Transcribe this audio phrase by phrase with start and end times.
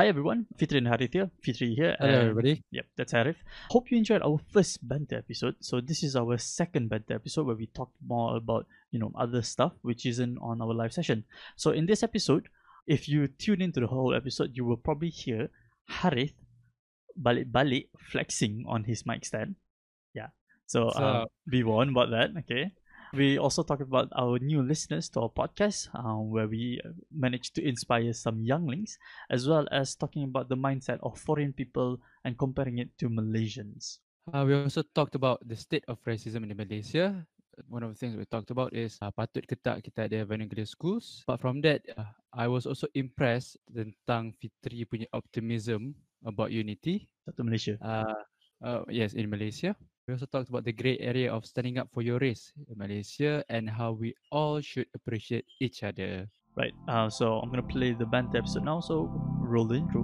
[0.00, 1.30] Hi everyone, Fitri and Harith here.
[1.42, 1.94] Fitri here.
[2.00, 2.64] Hello, everybody.
[2.70, 3.36] Yep, that's Harith.
[3.68, 5.56] Hope you enjoyed our first banter episode.
[5.60, 9.42] So this is our second banter episode where we talked more about you know other
[9.42, 11.24] stuff which isn't on our live session.
[11.56, 12.48] So in this episode,
[12.86, 15.50] if you tune into the whole episode, you will probably hear
[15.86, 16.32] Harith
[17.20, 19.56] balik-balik flexing on his mic stand.
[20.14, 20.28] Yeah.
[20.64, 22.30] So What's uh, be warned about that.
[22.38, 22.72] Okay.
[23.10, 26.78] We also talked about our new listeners to our podcast, uh, where we
[27.10, 29.02] managed to inspire some younglings,
[29.34, 33.98] as well as talking about the mindset of foreign people and comparing it to Malaysians.
[34.30, 37.26] Uh, we also talked about the state of racism in Malaysia.
[37.66, 40.64] One of the things we talked about is uh, patut ke tak kita ada vernacular
[40.64, 41.26] schools.
[41.26, 47.10] But from that, uh, I was also impressed tentang Fitri punya optimism about unity.
[47.26, 47.74] Satu Malaysia.
[47.82, 48.22] Uh,
[48.62, 49.74] uh, yes, in Malaysia.
[50.10, 53.46] We also talked about the great area of standing up for your race in Malaysia
[53.46, 56.26] and how we all should appreciate each other.
[56.58, 56.74] Right.
[56.90, 58.82] Uh, so I'm gonna play the band episode now.
[58.82, 59.06] So
[59.38, 60.02] roll the intro.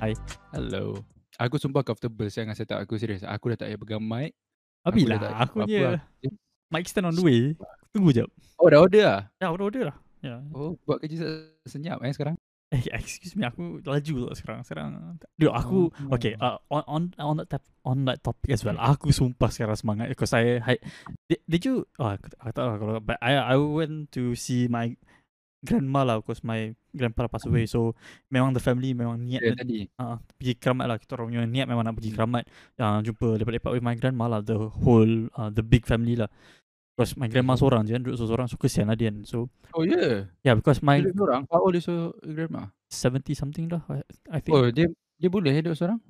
[0.00, 0.16] Hi.
[0.56, 1.04] Hello.
[1.36, 3.20] Aku sumpah comfortable saya dengan setup aku serius.
[3.28, 4.32] Aku dah tak payah pegang mic.
[4.86, 6.02] Abi dah lah, tak aku apa-apa punya lah.
[6.70, 7.54] Mic stand on the way.
[7.94, 8.28] Tunggu jap.
[8.56, 9.20] Oh, dah order lah?
[9.38, 9.96] Ya, udah order lah.
[10.24, 10.40] Ya.
[10.50, 12.36] Oh, buat kerja se- senyap eh sekarang.
[12.74, 14.60] Eh, excuse me, aku laju tak sekarang.
[14.66, 14.88] Sekarang,
[15.38, 16.14] Dude, aku Oh.
[16.14, 16.34] okay.
[16.34, 18.74] Uh, on on on that tap, on that topic as well.
[18.74, 20.74] Aku sumpah sekarang semangat because I, I
[21.30, 21.86] did, did you?
[22.02, 24.98] Oh, aku, aku tak tahu lah kalau but I I went to see my
[25.66, 27.66] grandma lah because my grandpa passed away.
[27.66, 27.98] So
[28.30, 29.90] memang the family memang niat nak tadi.
[29.98, 30.96] uh, pergi keramat lah.
[30.96, 32.44] Kita orang punya niat memang nak pergi keramat.
[32.78, 34.40] Uh, jumpa lepak-lepak with my grandma lah.
[34.40, 36.30] The whole uh, the big family lah.
[36.96, 39.20] Because my grandma seorang je kan, duduk seorang so kesian lah dia kan.
[39.26, 39.84] So Oh.
[39.84, 40.32] Yeah.
[40.40, 41.42] yeah, because my Dia duduk seorang.
[41.52, 42.72] How old is your grandma?
[42.88, 44.00] 70 something dah I,
[44.32, 44.56] I think.
[44.56, 44.88] Oh, dia
[45.20, 46.00] dia boleh eh duduk seorang?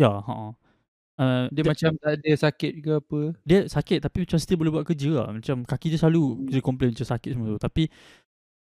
[0.00, 0.56] Ya, ha.
[1.20, 3.20] Uh, Dia dia, macam tak ada sakit ke apa?
[3.44, 5.28] dia sakit tapi macam still boleh buat kerja lah.
[5.28, 6.48] Macam kaki dia selalu Hmm.
[6.48, 7.60] dia complain macam sakit semua tu.
[7.60, 7.82] Tapi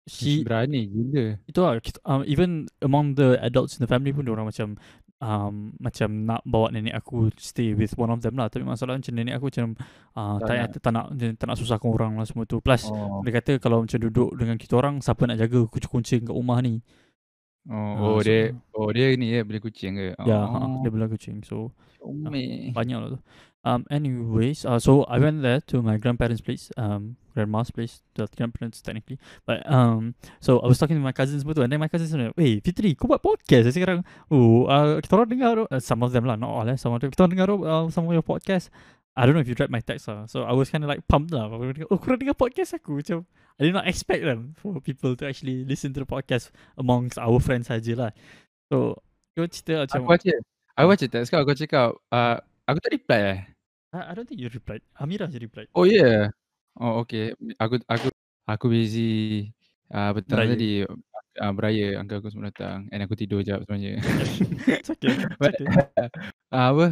[0.08, 1.38] she berani gila.
[1.44, 4.78] itu lah kita, um, even among the adults in the family pun orang macam
[5.20, 8.48] um, macam nak bawa nenek aku stay with one of them lah.
[8.48, 9.76] Tapi masalah macam nenek aku macam
[10.16, 10.70] uh, Tak tak, nak.
[10.80, 11.06] tak, nak
[11.38, 12.58] tak nak susahkan orang lah semua tu.
[12.58, 13.22] Plus Oh.
[13.22, 16.80] dia kata kalau macam duduk dengan kita orang siapa nak jaga kucing-kucing kat rumah ni.
[17.70, 20.16] Oh, Ah, oh so- dia oh dia ni ya beli kucing ke?
[20.26, 20.48] Ya, oh.
[20.50, 21.44] ha, dia bela kucing.
[21.44, 22.72] So Comel.
[22.72, 23.20] banyak lah tu.
[23.66, 28.28] Um, anyways, uh, so I went there to my grandparents' place, um, grandma's place, the
[28.32, 29.20] grandparents technically.
[29.46, 32.32] But um, so I was talking to my cousins tu, and then my cousins said,
[32.40, 34.08] "Hey, Fitri, kau buat podcast eh sekarang?
[34.32, 37.04] Oh, uh, kita orang dengar, uh, some of them lah, not all eh, some of
[37.04, 37.12] them.
[37.12, 38.72] Kita orang dengar uh, some of your podcast.
[39.20, 40.24] I don't know if you read my text lah.
[40.32, 41.52] So I was kind of like pumped lah.
[41.52, 43.28] Oh, korang dengar podcast aku macam.
[43.60, 47.44] I did not expect them for people to actually listen to the podcast amongst our
[47.44, 48.12] friends saja lah.
[48.72, 49.04] So
[49.36, 50.08] kau cerita macam.
[50.08, 50.32] Aku baca.
[50.80, 53.40] Aku baca teks kau aku cakap uh, aku tak reply eh.
[53.90, 54.86] I, I don't think you replied.
[55.02, 55.68] Amira je replied.
[55.74, 55.90] Oh.
[55.90, 56.30] Yeah.
[56.78, 57.34] Oh okay.
[57.58, 58.08] Aku aku
[58.46, 59.50] aku busy
[59.90, 60.54] uh, petang Beraya.
[60.54, 60.70] tadi
[61.42, 63.98] uh, beraya uncle aku semua datang and aku tidur jap sebenarnya.
[64.80, 65.10] It's okay.
[65.18, 65.68] It's But- okay.
[66.54, 66.86] uh, apa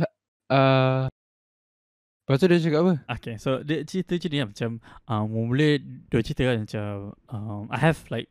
[0.50, 1.04] uh,
[2.28, 2.94] Lepas tu dia cakap apa?
[3.08, 4.70] Okay, so dia cerita macam ni lah, macam
[5.08, 8.28] um, mula dia cerita kan macam um, I have like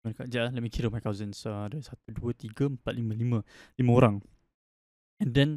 [0.00, 3.38] Sekejap, let me kira my cousins uh, Ada satu, dua, tiga, empat, lima, lima
[3.76, 4.16] Lima orang
[5.20, 5.50] And then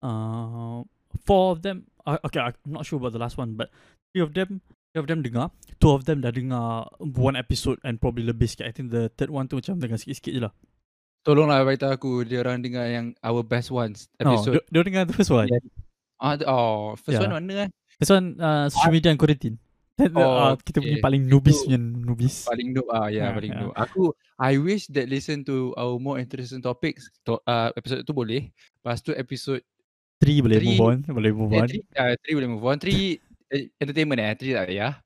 [0.00, 0.82] uh,
[1.24, 3.70] Four of them uh, Okay, I'm not sure about the last one But
[4.12, 4.60] three of them
[4.92, 8.66] Three of them dengar Two of them dah dengar One episode And probably lebih sikit
[8.66, 10.52] I think the third one tu macam dengar sikit-sikit je lah
[11.22, 14.62] Tolonglah beritahu aku dia orang dengar yang our best ones No, episode.
[14.62, 15.62] dia, dia dengar the first one Yeah.
[16.18, 17.30] Ah, d- oh, first Yeah.
[17.30, 17.68] one mana eh?
[18.00, 19.56] First one uh, social media and quarantine
[19.98, 21.04] Then, Oh, uh, Kita punya okay.
[21.04, 23.62] paling nubis Itu- punya nubis Paling noob ah, ya Ah, yeah, paling yeah.
[23.66, 23.72] noob.
[23.76, 24.02] Aku
[24.38, 27.10] I wish that listen to our more interesting topics.
[27.26, 28.54] To, uh, episode tu boleh.
[28.78, 29.66] Lepas tu episode
[30.18, 32.76] Three boleh Three- move on Boleh move eh, on three, uh, three boleh move on.
[32.76, 33.18] Three
[33.48, 34.98] eh, entertainment eh, three tak ya.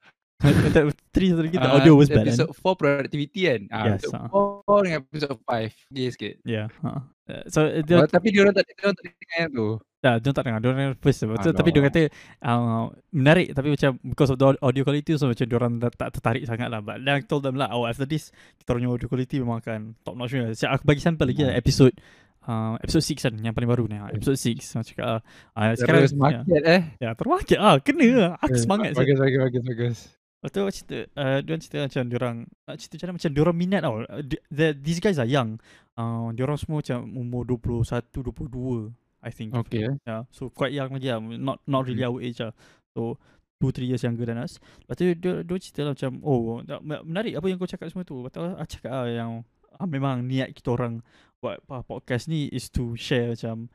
[1.14, 3.60] Three satu lagi the Ah, audio was bad kan Episode 4 productivity kan.
[3.68, 4.28] Ah, Yes, episode ah.
[4.66, 5.94] 4 dengan episode 5.
[5.94, 6.34] Gay sikit.
[6.42, 6.98] Yeah uh.
[7.22, 9.68] Uh, So uh, dia Oh, tapi dia orang tak dia orang tak dengar yang tu.
[10.02, 10.58] Dah, dia tak dengar.
[10.58, 11.22] Dia orang first.
[11.22, 12.00] Betul, tapi dia kata
[12.42, 16.10] uh, menarik tapi macam because of the au- audio quality so macam dia orang tak
[16.10, 16.82] tertarik sangat lah.
[16.82, 19.94] But then I told them lah, oh after this kita punya audio quality memang akan
[20.02, 20.50] top notch punya.
[20.52, 21.62] So, aku bagi sampel lagi lah Hmm.
[21.62, 21.94] episode
[22.44, 23.96] uh, episode 6 kan yang paling baru ni.
[23.96, 24.58] ah, Episode 6.
[24.72, 25.20] Macam cakap ah,
[25.52, 26.82] ah, sekarang Terus ya, market eh.
[26.98, 28.32] ya termarket ah kena lah.
[28.38, 28.90] Aku Eh, semangat.
[28.94, 29.98] Bagus bagus bagus bagus.
[30.42, 32.36] Lepas tu aku cerita uh, Dia cerita macam Diorang
[32.66, 35.62] Nak cerita macam Macam diorang minat tau uh, di- the, These guys are young
[35.94, 38.90] uh, Diorang semua macam Umur 21 22
[39.22, 39.86] I think Okay.
[40.02, 41.22] Yeah, so quite young lagi lah.
[41.22, 42.10] Not not really Hmm.
[42.10, 42.50] our age lah.
[42.90, 43.22] So
[43.54, 44.58] two three years younger than us.
[44.82, 48.18] Lepas tu dia, dia cerita lah macam oh menarik apa yang kau cakap semua tu.
[48.18, 49.30] Lepas tu aku cakap lah yang
[49.78, 51.06] ah, memang niat kita orang
[51.42, 53.66] buat podcast ni is to share macam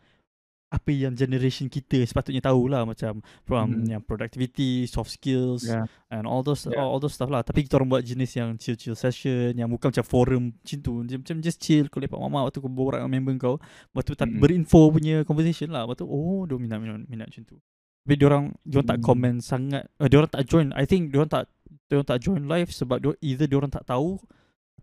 [0.67, 3.87] apa yang generation kita sepatutnya tahu lah macam from Hmm.
[3.87, 5.87] yang productivity, soft skills Yeah.
[6.11, 6.79] and all those Yeah.
[6.83, 7.39] all, all those stuff lah.
[7.39, 10.93] Tapi kita orang buat jenis yang chill chill session yang bukan macam forum macam tu.
[11.07, 13.55] Macam, macam just chill kau lepak mama waktu kau borak dengan member kau.
[13.59, 14.43] Lepas tu tapi Mm-mm.
[14.43, 15.87] berinfo punya conversation lah.
[15.87, 17.55] Lepas tu oh dia minat minat, minat macam tu.
[18.03, 19.07] Tapi diorang diorang tak Hmm.
[19.07, 19.87] komen sangat.
[19.99, 20.75] Uh, diorang tak join.
[20.75, 21.47] I think diorang tak
[21.87, 24.19] diorang tak join live sebab diorang, either diorang tak tahu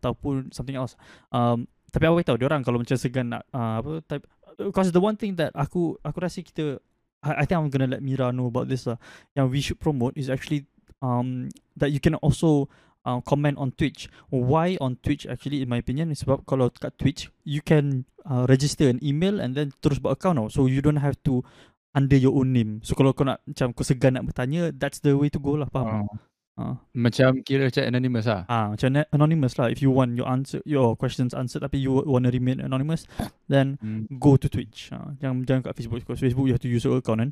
[0.00, 0.96] ataupun something else.
[1.28, 4.26] Um, tapi aku tahu diorang kalau macam segan nak uh, apa type
[4.58, 6.82] because the one thing that aku aku rasa kita
[7.22, 8.98] I, I think I'm gonna let Mira know about this lah.
[9.38, 10.66] Yang we should promote is actually
[10.98, 12.66] um that you can also
[13.06, 14.10] uh, comment on Twitch.
[14.28, 18.44] Why on Twitch actually in my opinion is sebab kalau kat Twitch you can uh,
[18.50, 20.48] register an email and then terus buat account tau.
[20.50, 21.46] So you don't have to
[21.94, 22.82] under your own name.
[22.82, 25.70] So kalau kau nak macam kau segan nak bertanya that's the way to go lah
[25.70, 26.10] faham?
[26.10, 26.18] Oh.
[26.54, 26.78] Uh.
[26.94, 28.46] Macam kira chat anonymous lah.
[28.46, 29.74] Ah, macam anonymous lah.
[29.74, 33.10] If you want your answer, your questions answered, tapi you want to remain anonymous,
[33.50, 34.06] then Hmm.
[34.22, 34.94] go to Twitch.
[34.94, 36.06] Ah, jangan jangan kat Facebook.
[36.06, 37.30] Because Facebook you have to use your account kan.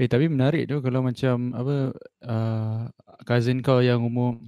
[0.00, 1.92] Eh tapi menarik tu kalau macam apa
[2.24, 2.88] uh,
[3.28, 4.40] cousin kau yang umur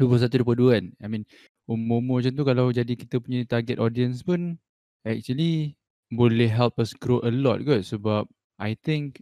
[0.00, 0.84] 21 22 kan.
[1.04, 1.28] I mean
[1.68, 4.56] umur-umur macam tu kalau jadi kita punya target audience pun
[5.04, 5.76] actually
[6.08, 8.24] boleh help us grow a lot kot sebab
[8.56, 9.20] I think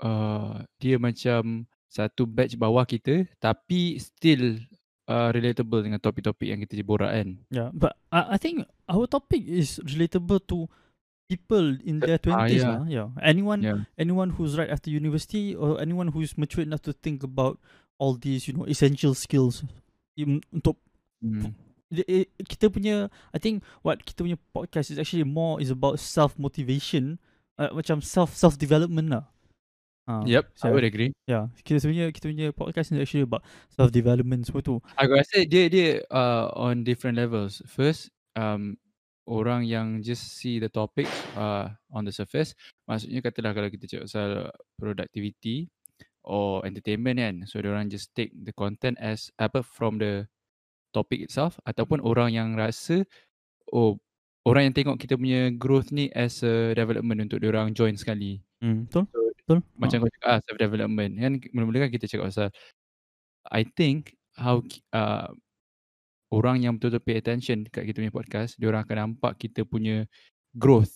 [0.00, 4.60] uh, dia macam satu batch bawah kita tapi still
[5.08, 7.28] uh, relatable dengan topik-topik yang kita borak kan.
[7.48, 10.68] Yeah, but I, I think our topic is relatable to
[11.28, 12.72] people in their Ah, twenties yeah.
[12.72, 12.82] lah.
[12.86, 13.78] Yeah, anyone Yeah.
[13.96, 17.56] anyone who's right after university or anyone who's mature enough to think about
[17.96, 19.64] all these you know essential skills
[20.52, 20.76] untuk
[21.92, 26.36] i- kita punya I think what kita punya podcast is actually more is about self
[26.36, 27.16] motivation
[27.56, 29.24] uh, macam self self development lah.
[30.08, 31.12] Uh, Yep, I so, would agree.
[31.28, 34.80] yeah, kita sebenarnya kita punya podcast is actually about self development semua tu.
[34.96, 37.60] Aku rasa dia dia uh, on different levels.
[37.68, 38.80] First, um,
[39.28, 41.04] orang yang just see the topic
[41.36, 42.56] uh, on the surface,
[42.88, 44.30] maksudnya katalah kalau kita cakap pasal
[44.80, 45.68] productivity
[46.24, 50.24] or entertainment kan, so orang just take the content as apa from the
[50.96, 53.04] topic itself ataupun orang yang rasa
[53.76, 54.00] oh
[54.48, 58.40] orang yang tengok kita punya growth ni as a development untuk orang join sekali.
[58.58, 59.04] Hmm, betul?
[59.12, 59.58] So, Betul?
[59.80, 62.48] Macam kau cakap ah, self development kan mula-mula kan kita cakap pasal
[63.48, 64.60] I think how
[64.92, 65.32] uh,
[66.28, 70.04] orang yang betul-betul pay attention dekat kita punya podcast, dia orang akan nampak kita punya
[70.52, 70.92] growth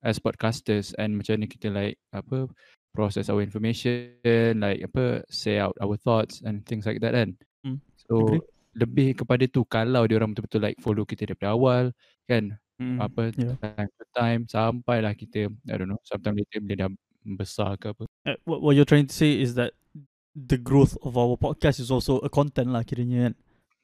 [0.00, 2.48] as podcasters and macam mana kita like apa
[2.96, 4.16] process our information,
[4.58, 7.36] like apa say out our thoughts and things like that kan.
[7.62, 8.42] Hmm, So agree.
[8.80, 11.92] lebih kepada tu kalau dia orang betul-betul like follow kita daripada awal
[12.24, 13.54] kan Hmm, apa yeah.
[13.62, 16.90] time to time sampailah kita I don't know sometimes later bila dah
[17.22, 18.02] besar ke apa.
[18.26, 19.70] Uh, what, what you're trying to say is that
[20.34, 23.34] the growth of our podcast is also a content lah kiranya kan.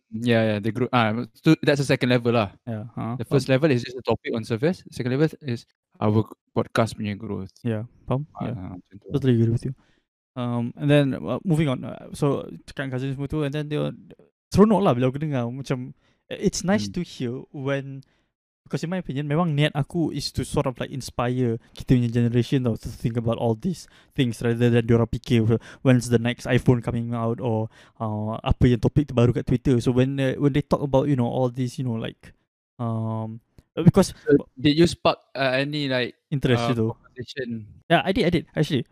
[0.08, 0.88] Yeah, yeah, the group.
[0.88, 2.56] Ah, so that's the second level lah.
[2.64, 2.88] Yeah.
[2.96, 4.80] Uh, The first level is just a topic on surface.
[4.88, 5.68] Second level is
[6.00, 6.24] our
[6.56, 7.52] podcast punya growth.
[7.60, 8.24] Yeah, faham?
[8.40, 8.56] Yeah.
[8.56, 9.06] Ah, macam tu.
[9.12, 9.76] Totally agree with you.
[10.32, 11.84] Um, and then uh, moving on.
[11.84, 13.92] Uh, so cakap dengan cousin semua tu and then dia
[14.48, 15.92] seronok lah bila aku dengar macam
[16.32, 16.94] it's nice Hmm.
[16.96, 18.00] to hear when
[18.68, 22.12] because in my opinion memang niat aku is to sort of like inspire kita punya
[22.12, 26.44] generation tau to think about all these things rather than diorang fikir when's the next
[26.44, 29.80] iPhone coming out or uh, apa yang topik terbaru kat Twitter.
[29.80, 32.36] So when uh, when they talk about you know all these you know like
[32.76, 33.40] um
[33.84, 36.86] because So, did you spark uh, any like interest uh, tu.
[36.92, 37.66] conversation?
[37.88, 38.84] Yeah, I did, I did actually.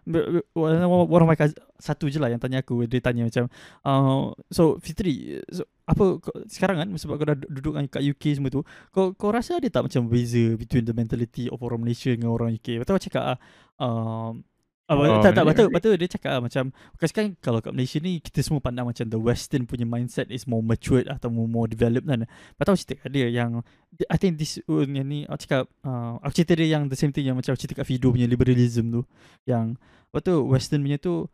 [0.57, 2.89] One of my cousin, satu je lah yang tanya aku.
[2.89, 3.45] Dia tanya macam,
[3.85, 6.19] uh, so Fitri, so, apa
[6.49, 9.69] sekarang kan sebab kau dah duduk kan kat UK semua tu, kau kau rasa ada
[9.69, 12.81] tak macam beza between the mentality of orang Malaysia dengan orang UK?
[12.81, 13.39] Betul aku cakap ah,
[13.85, 14.41] um,
[14.87, 15.99] Oh, Oh, tak, tak, betul, betul.
[15.99, 19.19] Dia cakap ah, macam Because kan kalau kat Malaysia ni Kita semua pandang macam The
[19.19, 22.23] western punya mindset Is more matured Atau more, more developed kan.
[22.23, 23.67] Tu aku cerita kat dia yang
[24.07, 27.11] I think this uh, yang ni Aku cakap uh, Aku cerita dia yang The same
[27.11, 29.03] thing yang Macam aku cerita kat Fido punya liberalism tu.
[29.43, 29.75] Yang
[30.15, 31.27] Lepas tu western punya tu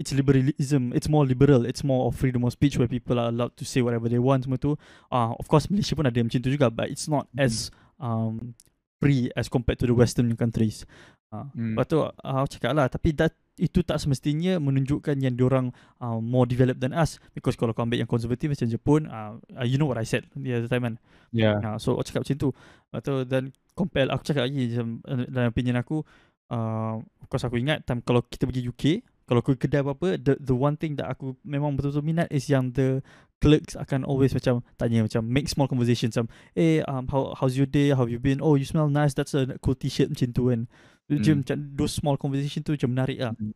[0.00, 3.52] It's liberalism It's more liberal It's more of freedom of speech Where people are allowed
[3.60, 4.80] to say Whatever they want semua tu.
[5.12, 7.68] Uh, Of course Malaysia pun ada macam tu juga But it's not as
[8.00, 8.56] um,
[9.04, 10.88] Free as compared to the western countries
[11.34, 11.74] uh, Hmm.
[11.74, 15.70] Lepas tu uh, aku cakap lah Tapi that, itu tak semestinya menunjukkan yang diorang
[16.02, 17.22] uh, more developed than us.
[17.34, 20.58] Because kalau kau ambil yang konservatif macam Jepun uh, You know what I said the
[20.58, 20.94] other time kan?
[21.30, 21.58] Yeah.
[21.62, 22.48] uh, So aku cakap macam tu.
[22.54, 23.42] Lepas tu dan
[23.74, 26.02] compare Aku cakap lagi macam uh, Dalam opinion aku
[26.50, 28.84] uh, Of course aku ingat time Kalau kita pergi UK
[29.26, 32.70] Kalau aku kedai apa-apa the, the one thing that aku memang betul-betul minat Is yang
[32.74, 33.02] the
[33.42, 37.70] clerks akan always macam Tanya macam Make small conversation Macam Eh um, how, how's your
[37.70, 37.90] day?
[37.90, 38.38] How have you been?
[38.38, 39.14] Oh you smell nice.
[39.14, 40.66] That's a cool t-shirt macam tu kan
[41.04, 41.40] Macam, Hmm.
[41.44, 43.32] macam those small conversation tu macam menarik lah.
[43.36, 43.52] Hmm.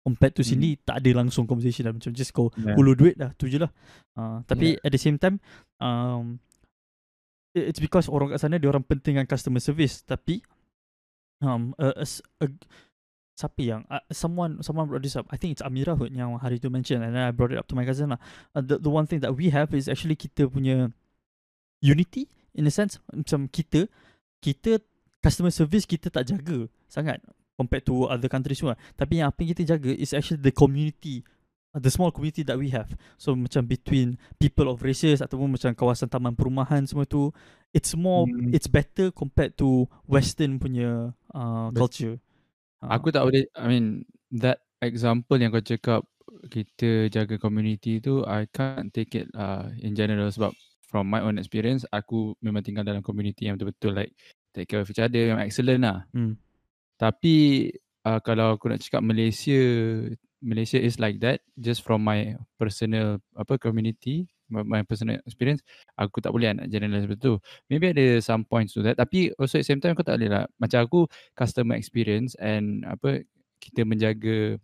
[0.00, 1.92] Compared to sini Tak ada langsung conversation lah.
[1.92, 2.72] Macam just kau Yeah.
[2.72, 3.68] Hulu duit dah Tu je lah.
[4.16, 5.36] Uh, Tapi at the same time
[5.76, 6.40] um,
[7.52, 10.00] it- It's because orang kat sana Dia orang pentingkan customer service.
[10.00, 10.40] Tapi
[11.40, 12.06] um a, a,
[12.40, 12.46] a
[13.32, 15.24] siapa yang uh, someone someone brought this up.
[15.32, 17.64] I think it's Amira kot yang hari tu mention and then I brought it up
[17.68, 18.20] to my cousin lah.
[18.52, 20.92] Uh, the, the one thing that we have is actually kita punya
[21.80, 23.00] unity in a sense.
[23.08, 23.88] Macam kita
[24.40, 24.80] kita
[25.20, 27.22] customer service kita tak jaga sangat
[27.54, 31.22] compared to other countries semua tapi yang apa yang kita jaga is actually the community
[31.70, 35.70] uh, the small community that we have so macam between people of races ataupun macam
[35.72, 37.30] kawasan taman perumahan semua tu
[37.70, 38.50] it's more Hmm.
[38.50, 42.18] it's better compared to western punya uh, culture
[42.80, 46.00] Uh, Aku tak boleh I mean that example yang kau cakap
[46.48, 50.56] kita jaga community tu I can't take it uh, in general sebab
[50.88, 54.16] from my own experience aku memang tinggal dalam community yang betul-betul like
[54.56, 56.08] take care of each other memang excellent lah.
[56.16, 56.40] hmm.
[57.00, 57.68] Tapi
[58.04, 59.56] uh, kalau aku nak cakap Malaysia
[60.44, 61.40] Malaysia is like that.
[61.56, 65.62] Just from my personal apa community my, my personal experience
[65.94, 67.38] aku tak boleh nak generalize betul
[67.70, 68.98] maybe ada some points to that.
[68.98, 70.44] Tapi also at same time kau tak boleh lah.
[70.60, 71.00] Macam aku
[71.32, 73.24] customer experience and apa
[73.62, 74.58] kita menjaga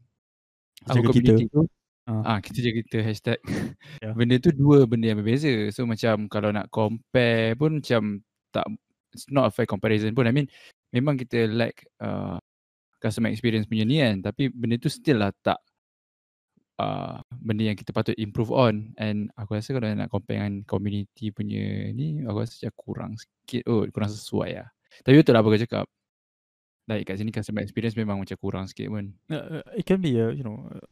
[0.84, 1.08] Jaga kita.
[1.08, 1.62] community tu.
[2.06, 2.36] Ah.
[2.36, 3.38] ah kita jaga kita hashtag.
[3.98, 4.12] Ya.
[4.18, 5.50] benda tu dua benda yang berbeza.
[5.72, 8.20] So macam kalau nak compare pun macam
[8.52, 8.66] tak
[9.10, 10.28] it's not a fair comparison pun.
[10.28, 10.46] I mean
[10.96, 12.40] memang kita like uh,
[12.96, 15.60] customer experience punya ni kan tapi benda tu still lah tak
[16.80, 18.92] uh, benda yang kita patut improve on.
[19.00, 23.62] And aku rasa kalau nak compare dengan community punya ni aku rasa macam kurang sikit
[23.68, 24.68] oh kurang sesuai lah.
[25.04, 25.86] Tapi betul lah apa kau cakap.
[26.86, 29.10] Like kat sini customer experience memang macam kurang sikit pun.
[29.26, 30.86] Uh, uh, it can be a you know uh,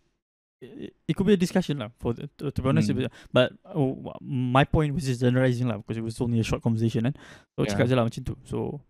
[0.58, 3.06] it, it could be a discussion lah for the, to, to be honest Hmm.
[3.30, 7.06] but, oh, my point was just generalizing lah because it was only a short conversation
[7.06, 7.14] kan.
[7.54, 7.70] So Yeah.
[7.76, 8.34] cakap je lah macam tu.
[8.42, 8.82] So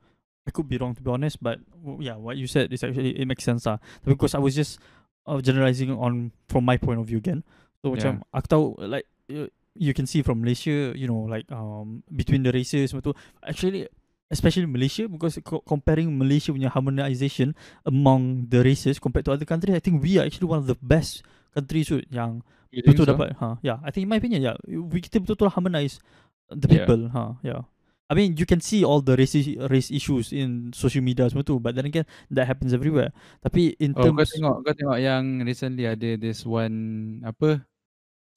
[0.45, 1.57] I could be wrong to be honest but
[2.01, 4.77] yeah what you said is actually it makes sense lah because I was just
[5.25, 7.41] uh, generalizing on from my point of view again.
[7.81, 12.05] So macam aku tahu like you, you can see from Malaysia you know like um
[12.13, 13.13] between the races tu.
[13.41, 13.89] Actually
[14.33, 17.53] especially Malaysia because co- comparing Malaysia punya harmonisation
[17.85, 20.77] among the races compared to other countries I think we are actually one of the
[20.81, 21.25] best
[21.57, 23.15] countries tu yang You betul so?
[23.15, 23.79] dapat ha yeah.
[23.87, 26.03] I think in my opinion yeah we kita betul-betul harmonise
[26.51, 26.85] the Yeah.
[26.85, 27.65] people ha yeah
[28.15, 29.35] I mean you can see all the race
[29.67, 33.11] race issues in social media semua tu but then again that happens everywhere.
[33.43, 37.67] Tapi in Oh kau terms tengok kau tengok yang recently ada this one apa?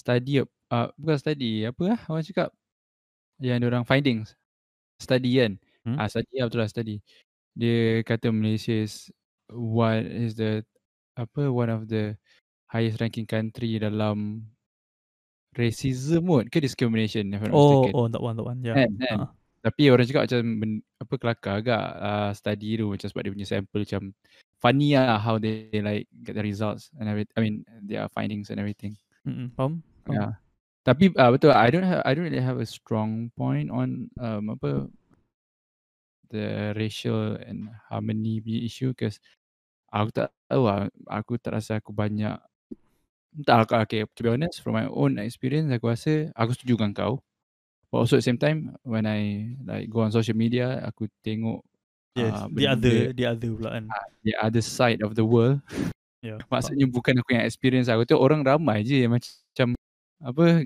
[0.02, 2.50] Study uh, bukan study apa lah orang cakap?
[3.38, 4.34] Yang orang findings.
[4.98, 5.62] Study kan?
[5.86, 6.02] Hmm?
[6.02, 6.98] ah study lah betul lah study.
[7.54, 9.14] Dia kata Malaysia is
[9.54, 10.66] one is the
[11.14, 12.18] apa one of the
[12.74, 14.42] highest ranking country dalam
[15.54, 17.94] racism kot ke discrimination if I'm oh mistaken?
[17.94, 18.74] oh that one that one yeah.
[18.74, 19.18] Kan, kan?
[19.22, 19.37] Ah.
[19.68, 20.72] Tapi orang cakap macam ben,
[21.04, 24.02] apa kelakar agak uh, study tu macam sebab dia punya sample macam
[24.64, 27.36] funny lah how they like get the results and everything.
[27.36, 28.96] I mean their findings and everything.
[29.28, 30.16] Mm-mm, faham faham.
[30.16, 30.32] Yeah.
[30.88, 34.56] Tapi uh, betul I don't have I don't really have a strong point on um,
[34.56, 34.88] apa
[36.32, 39.20] the racial and harmony punya issue because
[39.92, 42.36] aku tak tahu lah, aku tak rasa aku banyak
[43.46, 47.14] tak okay, to be honest from my own experience aku rasa aku setuju dengan kau
[47.90, 51.64] but also at the same time when I like go on social media aku tengok
[52.18, 53.86] yes ah, the other the other pula kan
[54.26, 55.64] the other side of the world
[56.26, 59.68] yeah Maksudnya bukan aku yang experience aku tu orang ramai je yang macam
[60.22, 60.66] apa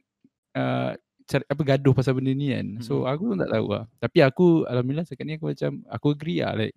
[0.56, 0.92] uh,
[1.28, 2.68] cari, apa gaduh pasal benda ni kan.
[2.84, 3.12] So Mm-mm.
[3.12, 3.86] aku pun tak tahu lah.
[4.00, 6.76] Tapi aku alhamdulillah sekarang ni aku macam aku agree lah like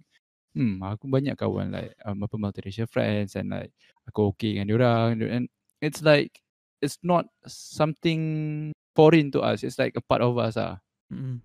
[0.55, 3.75] hmm aku banyak kawan like um, apa multiracial friends and like
[4.07, 5.51] aku okay dengan diorang and
[5.83, 6.31] it's like
[6.79, 9.63] it's not something foreign to us.
[9.63, 10.79] It's like a part of us ah.
[11.13, 11.41] Mm-mm.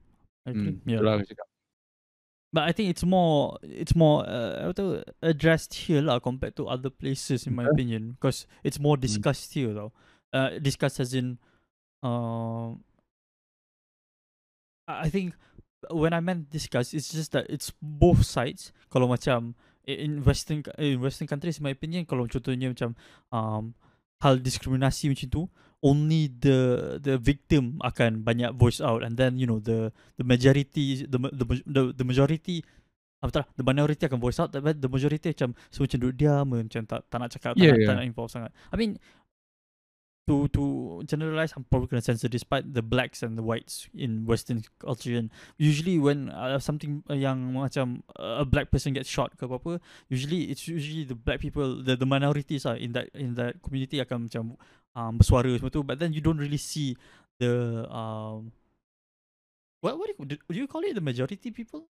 [0.47, 1.47] I agree Hmm, yeah itulah aku cakap.
[2.49, 6.89] But I think it's more it's more uh, apa addressed here lah compared to other
[6.89, 9.05] places in my opinion because it's more Hmm.
[9.05, 9.93] discussed here though.
[10.33, 11.37] Uh, discussed as in
[12.01, 12.81] um
[14.89, 15.37] I I think
[15.93, 18.73] when I meant discuss it's just that it's both sides.
[18.89, 19.53] Kalau macam
[19.85, 22.93] in western in western countries in my opinion kalau contohnya macam
[23.29, 23.73] um
[24.25, 25.41] hal diskriminasi macam tu
[25.79, 26.57] only the
[26.99, 31.45] the victim akan banyak voice out and then you know the the majority the the
[31.63, 32.59] the, the majority
[33.19, 36.45] apa tak the minority akan voice out tapi the majority macam semua macam duduk diam
[36.47, 37.97] macam tak tak nak cakap tak, Yeah, nak, tak yeah.
[37.99, 38.91] nak involve sangat I mean
[40.29, 40.63] to to
[41.09, 45.17] generalize I'm probably gonna censor despite the blacks and the whites in western culture.
[45.17, 49.81] And usually when uh, something yang macam a black person gets shot ke apa-apa
[50.13, 53.97] usually it's usually the black people the, the minorities are in that in that community
[53.97, 54.53] akan macam
[54.93, 55.81] um, bersuara semua tu.
[55.81, 56.93] But then you don't really see
[57.41, 58.53] the um
[59.81, 60.93] what what do you, do you call it?
[60.93, 61.89] The majority people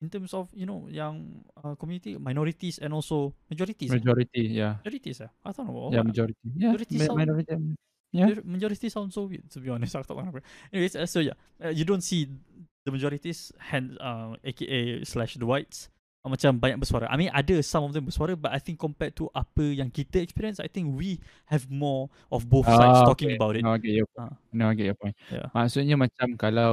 [0.00, 4.00] in terms of you know yang uh, community minorities and also majorities eh?
[4.00, 4.80] Majority, yeah.
[4.80, 5.30] majorities eh?
[5.44, 6.40] I don't know Yeah, majority.
[6.56, 7.52] Yeah, Majority ma- sound- minority.
[8.10, 8.26] Yeah.
[8.26, 9.94] Major- Majority sounds so weird to be honest.
[9.94, 10.40] Aku tak tahu kenapa.
[10.74, 12.26] Anyways, uh, so yeah, uh, you don't see
[12.82, 15.92] the majorities hand uh, aka slash the whites
[16.28, 17.08] macam banyak bersuara.
[17.08, 20.20] I mean ada some of them bersuara but I think compared to apa yang kita
[20.20, 21.16] experience I think we
[21.48, 23.40] have more of both sides Ah, talking okay.
[23.40, 23.64] about it.
[23.64, 24.28] No, I get your Ah.
[24.28, 24.36] point.
[24.52, 25.16] No, I get your point.
[25.32, 25.48] Yeah.
[25.56, 26.72] Maksudnya macam kalau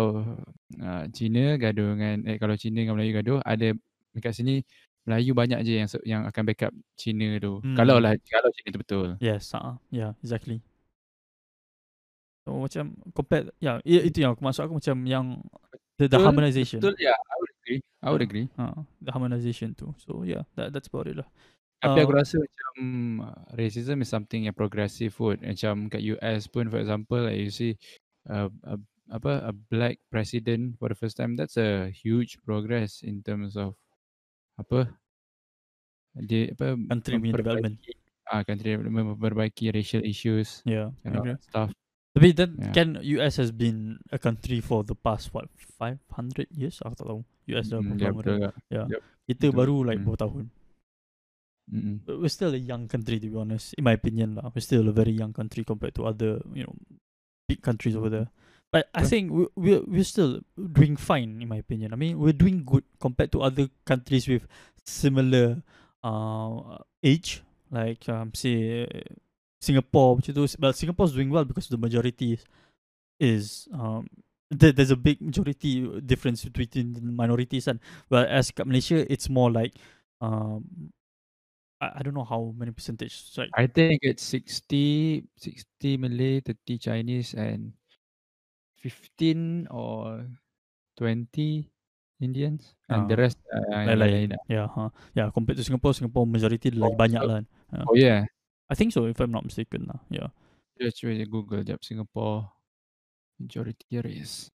[0.83, 3.71] uh, Cina gaduh dengan eh kalau Cina dengan Melayu gaduh ada
[4.11, 4.67] dekat sini
[5.07, 7.63] Melayu banyak je yang yang akan backup Cina tu.
[7.63, 7.79] Hmm.
[7.79, 9.07] Kalau lah kalau Cina tu betul.
[9.23, 10.59] Yes, uh, yeah, exactly.
[12.43, 15.39] So macam compared yeah, itu yang aku maksud aku macam yang
[15.97, 16.89] the, the Betul, harmonization.
[16.89, 17.79] Betul ya, I would agree.
[18.03, 18.27] I would Yeah.
[18.27, 18.47] agree.
[18.57, 19.95] Uh, the harmonization too.
[19.97, 21.27] So yeah, that that's about it lah.
[21.81, 22.73] Tapi aku Uh, rasa macam
[23.21, 25.37] uh, racism is something yang progressive pun.
[25.45, 27.77] Macam kat US pun for example like you see
[28.29, 28.75] uh, a,
[29.13, 33.77] apa a black president for the first time that's a huge progress in terms of
[34.59, 34.97] apa
[36.27, 37.79] dia apa Country development.
[38.31, 41.23] ah country development memperbaiki racial issues Yeah, agree.
[41.23, 41.71] that stuff.
[42.17, 42.73] Tapi then Yeah.
[42.73, 45.45] kan US has been a country for the past what
[45.77, 47.21] 500 years aku tak tahu.
[47.53, 48.33] US dah Mm, berapa ya betul dah.
[48.33, 48.49] juga.
[48.73, 48.85] Yeah.
[48.89, 49.57] Yup, Kita betul.
[49.61, 50.17] baru like Mm.
[50.17, 50.45] tahun.
[51.67, 51.95] Mm-mm.
[52.07, 53.75] But We're still a young country to be honest.
[53.75, 54.49] In my opinion lah.
[54.49, 56.75] We're still a very young country compared to other, you know,
[57.45, 58.31] big countries over there.
[58.67, 61.95] But I think we we're, we're still doing fine in my opinion.
[61.95, 64.43] I mean, we're doing good compared to other countries with
[64.83, 65.63] similar
[66.03, 68.87] uh age like um say
[69.59, 70.45] Singapore macam tu.
[70.57, 72.37] Well, Singapore's doing well because the majority
[73.17, 74.05] is, um
[74.53, 79.49] there, there's a big majority difference between the minorities and whereas kat Malaysia it's more
[79.51, 79.75] like
[80.21, 80.63] um
[81.83, 86.77] I, I don't know how many percentage like I think it's 60 60 Malay, 30
[86.79, 87.73] Chinese and
[88.79, 90.25] 15 or
[90.97, 91.69] 20
[92.21, 93.99] Indians and the Ah, rest uh, lain-lain.
[93.99, 94.29] lain-lain.
[94.49, 94.89] Yeah, huh.
[95.13, 95.29] yeah.
[95.29, 97.35] Compared to Singapore, Singapore majority lagi Oh, banyak so- lah.
[97.41, 97.45] kan.
[97.73, 97.85] Yeah.
[97.85, 98.21] Oh yeah.
[98.69, 99.99] I think so if I'm not mistaken lah.
[100.11, 100.29] Yeah.
[100.79, 102.51] Just try to Google jap Singapore
[103.39, 104.51] majority race.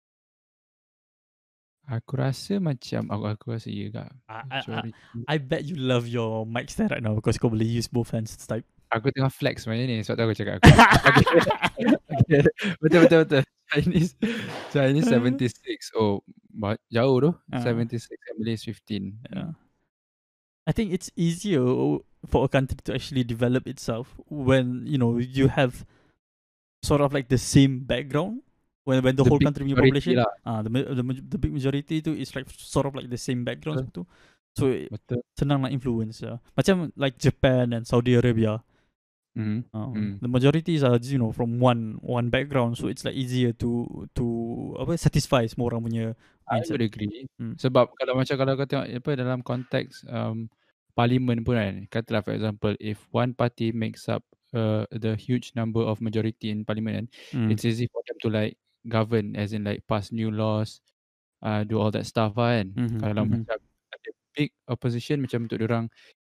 [1.90, 4.10] Aku rasa macam aku aku rasa ya kak.
[4.30, 4.90] I, I, I.
[5.26, 8.36] I bet you love your mic stand right now because kau boleh use both hands
[8.46, 8.66] type.
[8.94, 11.22] Aku tengah flex sebenarnya ni sebab tu aku cakap aku.
[12.26, 12.42] okay.
[12.82, 13.42] Betul betul betul.
[13.70, 14.12] Chinese
[14.74, 15.94] Chinese 76.
[15.94, 16.22] Oh,
[16.90, 17.30] jauh tu.
[17.54, 17.62] Ah.
[17.62, 19.30] 76 and Malay is 15.
[19.30, 19.50] Yeah.
[20.66, 21.62] I think it's easier
[22.28, 25.86] for a country to actually develop itself when you know you have
[26.84, 28.40] sort of like the same background
[28.84, 30.28] when when the, whole country population lah.
[30.44, 31.04] ah the, the
[31.36, 34.04] the big majority tu is like sort of like the same background tu
[34.56, 35.20] so it- Betul.
[35.38, 36.42] senang nak influence ya.
[36.58, 38.60] Macam like Japan and Saudi Arabia
[39.30, 39.62] Hmm.
[39.70, 40.12] um, Hmm.
[40.18, 43.86] the majorities are you know from one one background so it's like easier to
[44.18, 44.26] to
[44.74, 46.06] apa satisfy semua orang punya
[46.50, 46.74] I mindset.
[46.74, 47.30] would agree.
[47.38, 47.54] Hmm.
[47.54, 50.50] Sebab kalau macam kalau kau tengok apa dalam konteks um,
[51.00, 54.20] parlimen pun kan, katalah for example if one party makes up
[54.52, 57.48] uh, the huge number of majority in parliament kan, Mm.
[57.48, 60.84] it's easy for them to like govern as in like pass new laws,
[61.40, 62.76] uh, do all that stuff lah kan.
[62.76, 63.30] Mhm, Kalau mhm.
[63.48, 63.58] macam
[63.92, 65.88] ada big opposition macam untuk orang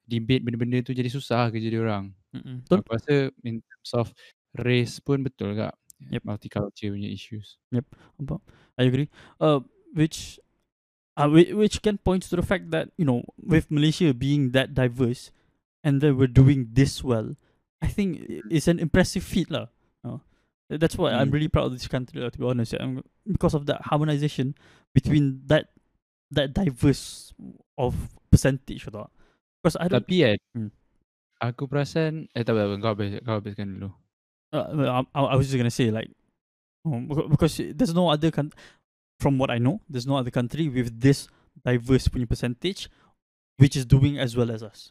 [0.10, 2.12] debate benda-benda tu jadi susah kerja dia orang.
[2.36, 2.66] Mm-mm.
[2.66, 2.78] Betul?
[2.84, 3.16] Aku rasa
[3.48, 4.08] in terms of
[4.60, 5.74] race pun betul kak.
[6.10, 6.26] Yep.
[6.26, 7.62] Multicultural punya issues.
[8.18, 8.42] Apa?
[8.82, 9.06] I agree.
[9.38, 9.62] Uh,
[9.94, 10.41] which,
[11.26, 15.32] uh, which, can point to the fact that you know, with Malaysia being that diverse,
[15.84, 17.36] and that we're doing this well,
[17.82, 19.68] I think it's an impressive feat, lah.
[20.72, 21.36] That's why I'm Mm.
[21.36, 22.72] really proud of this country, to be honest.
[22.80, 24.56] Um, because of that harmonization
[24.96, 25.68] between that
[26.32, 27.36] that diverse
[27.76, 27.92] of
[28.32, 29.12] percentage, tau.
[29.60, 30.00] Because I don't.
[30.00, 30.72] Tapi kan, Hmm.
[31.44, 33.92] aku perasan, eh tak apa, kau, habis, kau habiskan dulu.
[34.56, 36.08] Uh, I, I was just gonna say like,
[36.88, 38.56] um, because there's no other country,
[39.22, 41.30] from what I know, there's no other country with this
[41.64, 42.90] diverse punya percentage,
[43.62, 44.90] which is doing as well as us.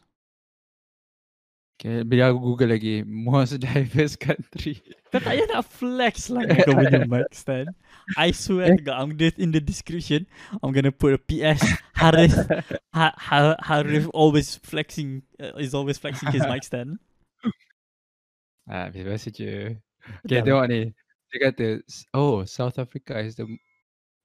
[1.75, 3.01] Okay, biar aku google lagi.
[3.27, 4.79] Most diverse country.
[5.09, 7.73] Tak payah nak flex lah kau punya mic stand.
[8.15, 10.29] I swear to God, I'm gonna in the description,
[10.61, 11.65] I'm gonna put a PS.
[11.97, 12.37] Harith,
[12.93, 17.01] ha, ha, Harith always flexing, uh, is always flexing his mic stand.
[18.69, 19.81] ah, biasa je.
[20.29, 20.93] Okay, tengok ni.
[21.33, 21.81] Dia kata,
[22.13, 23.49] oh, South Africa is the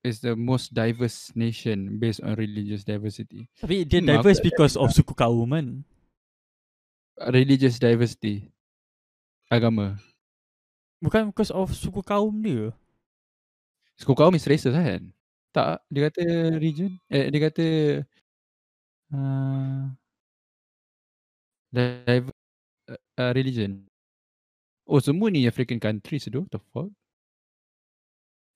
[0.06, 3.50] is the most diverse nation based on religious diversity.
[3.58, 5.82] Tapi dia Hmm, diverse because of suku kaum kan.
[7.32, 8.52] Religious diversity.
[9.50, 9.98] Agama.
[11.02, 12.72] Bukan because of suku kaum dia.
[13.98, 15.12] Suku kaum is racist kan?
[15.56, 16.22] Tak, dia kata
[16.60, 17.00] region.
[17.08, 17.66] Eh, dia kata
[19.12, 19.88] uh,
[21.72, 22.32] diver,
[22.88, 23.88] uh, uh, religion.
[24.86, 26.44] Oh, semua ni African countries tu.
[26.46, 26.90] What the fuck?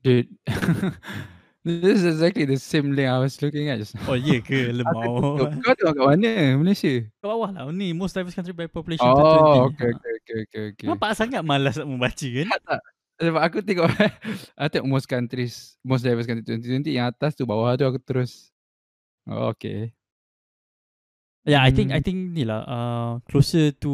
[0.00, 0.32] Dude.
[1.66, 4.06] This is exactly the same link I was looking at just now.
[4.06, 5.18] Oh ya ke lemau.
[5.58, 6.30] Kau tengok kat mana?
[6.54, 7.02] Malaysia?
[7.18, 9.74] Kat bawah lah ni most diverse country by population Oh, 2020.
[9.74, 10.86] okay, okay, okay, okay, okay.
[10.86, 12.46] Nampak sangat malas nak membaca kan?
[12.46, 12.80] Tak, tak.
[13.18, 13.90] Sebab aku tengok
[14.58, 18.54] aku tengok most countries, most diverse country 2020 yang atas tu bawah tu aku terus
[19.26, 19.90] oh, okay.
[21.42, 22.06] Yeah, I think I Hmm.
[22.06, 23.92] think ni lah uh, closer to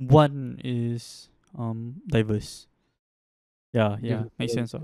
[0.00, 2.66] one is um diverse.
[3.70, 4.82] Yeah, yeah, makes sense lah.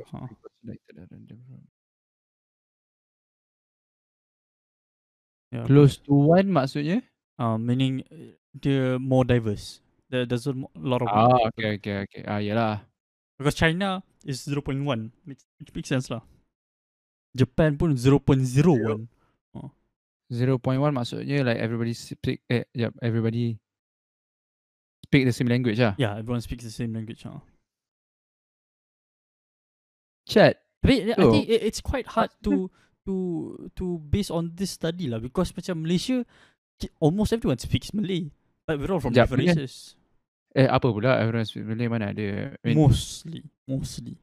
[5.53, 5.65] Yeah.
[5.65, 7.07] Close to one maksudnya?
[7.39, 9.81] Uh, meaning uh, dia more diverse.
[10.11, 12.23] There, there's a lot of Ah, okay, okay, okay.
[12.27, 12.83] Ah, yalah.
[13.39, 14.83] because China is 0.1
[15.25, 16.25] which, which makes sense lah.
[17.37, 19.09] Japan pun 0.01.
[20.27, 20.59] 0.1
[20.91, 23.55] maksudnya like everybody speak eh yep, everybody
[25.07, 25.95] speak the same language lah.
[26.03, 27.23] Yeah, everyone speaks the same language.
[27.23, 27.39] Huh?
[30.27, 30.59] Chat.
[30.83, 31.31] Tapi I Oh.
[31.31, 32.69] think it, it's quite hard to
[33.07, 33.15] to
[33.79, 36.27] to base on this study lah because macam Malaysia
[36.99, 38.29] almost everyone speaks Malay.
[38.67, 39.57] But we're all from Sekejap, different kan?
[39.63, 39.95] races.
[40.53, 42.59] Eh apa pula everyone speak Malay mana ada?
[42.59, 43.47] I mean, Mostly.
[43.65, 44.19] Mostly.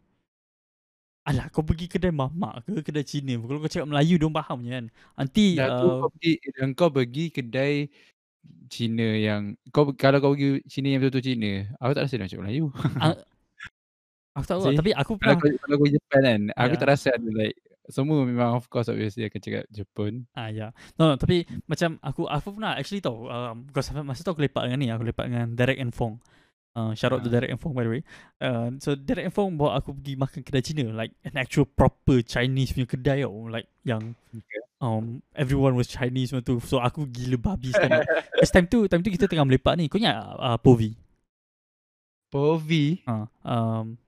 [1.24, 4.72] Alah, kau pergi kedai mamak ke kedai Cina Kalau kau cakap Melayu, diorang faham je
[4.76, 4.86] kan
[5.16, 7.74] Nanti dah uh, kau pergi dan kau pergi kedai
[8.68, 12.44] Cina yang kau kalau kau pergi Cina yang betul-betul Cina, aku tak rasa dia cakap
[12.44, 12.68] Melayu.
[14.34, 14.80] Aku tak tahu lah, See?
[14.82, 16.80] Tapi aku Kalau pernah kalau kau pergi Japan kan, aku Ya.
[16.82, 20.24] tak rasa ada like semua memang of course obviously akan cakap Jepun.
[20.34, 20.72] Ah ya.
[20.96, 23.68] No, no tapi macam aku aku pernah actually tahu um,
[24.02, 26.18] masa tu aku lepak dengan ni, aku lepak dengan Derek and Fong.
[26.74, 27.38] Uh, shout out to Ah.
[27.38, 28.02] Derek and Fong by the way.
[28.42, 32.24] Uh, so Derek and Fong bawa aku pergi makan kedai Cina like an actual proper
[32.24, 34.62] Chinese punya kedai tau like yang Okay.
[34.82, 36.58] um everyone was Chinese semua tu.
[36.64, 38.00] So aku gila babi sekali.
[38.40, 39.86] First time tu time tu kita tengah melepak ni.
[39.86, 40.96] Kau ingat uh, Povi?
[42.32, 43.04] Povi.
[43.06, 44.03] Ha, um Siapa tu?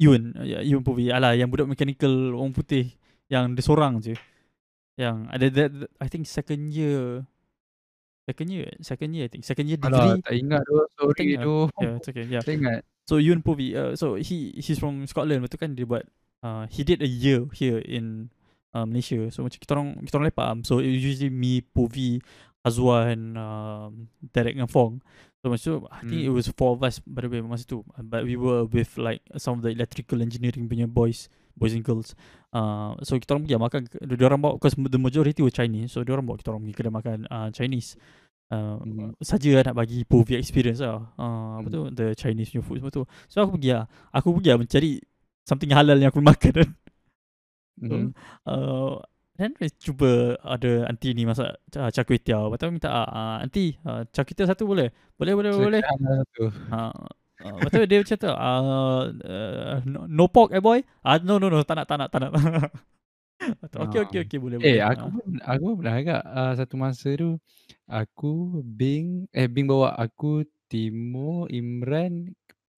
[0.00, 1.12] Yun, ya, Yun Povi.
[1.12, 2.88] Alah yang budak mechanical orang putih
[3.28, 4.16] yang dia seorang je.
[4.96, 7.24] Yang ada that, I think second year
[8.24, 10.76] second year second year I think second year Alah, degree tak ingat tu.
[10.94, 11.56] Sorry tu.
[11.80, 12.80] yeah it's okay yeah Tak ingat.
[13.04, 16.04] so Yun Povi uh, so he he's from Scotland betul kan dia buat
[16.40, 18.30] uh, he did a year here in
[18.70, 22.22] uh, Malaysia so macam kita orang kita orang lepak um, so usually me Povi
[22.60, 25.00] Azwan um, Derek dengan Fong
[25.40, 26.36] so masa tu I think it Hmm.
[26.36, 27.80] was four of us by the way masa tu.
[27.96, 31.26] Uh, but we were with like some of the electrical engineering punya boys
[31.56, 32.12] boys and girls.
[32.52, 33.80] Uh, so kita orang pergi makan.
[34.16, 35.92] Dia orang bawa because the majority were Chinese.
[35.92, 37.96] So dia orang bawa kita orang pergi kedai makan uh, Chinese.
[38.50, 39.14] Uh, Mhm.
[39.22, 41.06] saja lah nak bagi Povi experience lah.
[41.14, 41.74] Uh, apa Hmm.
[41.74, 41.80] tu?
[41.94, 43.04] The Chinese punya food semua tu.
[43.30, 43.86] So aku pergi lah.
[44.10, 44.92] Aku pergi lah mencari
[45.46, 46.52] something halal yang aku makan.
[47.80, 48.12] Kan Mhm.
[48.44, 48.98] uh,
[49.40, 50.10] then cuba
[50.44, 54.04] ada aunty ni masak uh, char kway teow Lepas tu aku minta uh, aunty uh,
[54.12, 56.44] char kway teow satu boleh boleh boleh So, boleh jangan satu.
[56.68, 56.92] uh,
[57.40, 59.74] uh, Lepas tu dia macam tu uh, uh,
[60.06, 62.30] no, pork eh boy ah no no no tak nak tak nak tak nak
[63.40, 65.10] Lepas okay okay okay boleh Eh, boleh aku Ah.
[65.10, 67.30] pun aku pun pernah agak uh, satu masa tu
[67.88, 72.30] aku Bing eh Bing bawa aku Timo Imran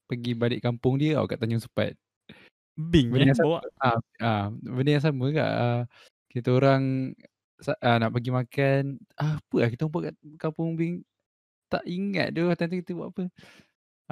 [0.06, 1.92] pergi balik kampung dia tau kat Tanjung Sepat.
[2.72, 3.48] Bing Benda eh yang sama.
[3.48, 5.44] bawa Ah, ah, benda yang sama juga.
[5.44, 5.82] Uh,
[6.32, 7.12] kita orang
[7.84, 8.82] ah, nak pergi makan
[9.20, 11.04] ah, apa lah kita buat kat kampung Bing
[11.68, 13.24] tak ingat tu nanti kita buat apa.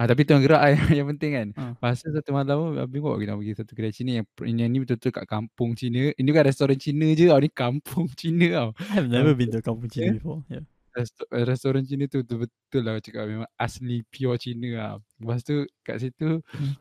[0.01, 1.49] Ah tapi tu yang gerak yang, yang penting kan.
[1.61, 1.73] Ah.
[1.83, 5.27] Masa satu malam Abang bawa kita pergi satu kedai Cina yang yang ni betul-betul kat
[5.29, 6.09] kampung Cina.
[6.17, 7.41] Ini bukan restoran Cina je tau.
[7.41, 8.69] Ni kampung Cina tau.
[8.81, 10.17] I have never been to kampung Cina Yeah.
[10.17, 10.65] before yeah.
[10.91, 14.93] Resto, restoran Cina tu betul-betul lah cakap memang asli pure Cina lah.
[15.21, 16.75] Lepas tu kat situ Hmm.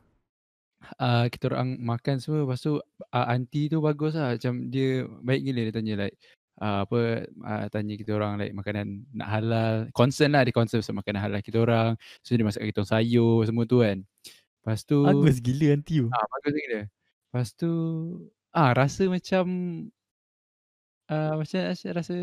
[0.98, 2.44] Uh, kita orang makan semua.
[2.44, 4.36] Lepas tu uh, aunty tu bagus lah.
[4.36, 6.16] Macam dia baik gila dia tanya like
[6.60, 7.00] uh, apa
[7.40, 9.74] uh, tanya kita orang like makanan nak halal.
[9.92, 11.94] Concern lah dia concern pasal makanan halal kita orang.
[12.20, 13.98] So dia masukkan kita orang sayur semua tu kan.
[14.60, 16.06] Lepas tu Bagus gila nanti tu.
[16.12, 16.80] ah bagus gila.
[16.84, 17.72] Lepas tu
[18.50, 19.44] ah rasa macam
[21.08, 22.16] uh, macam rasa, rasa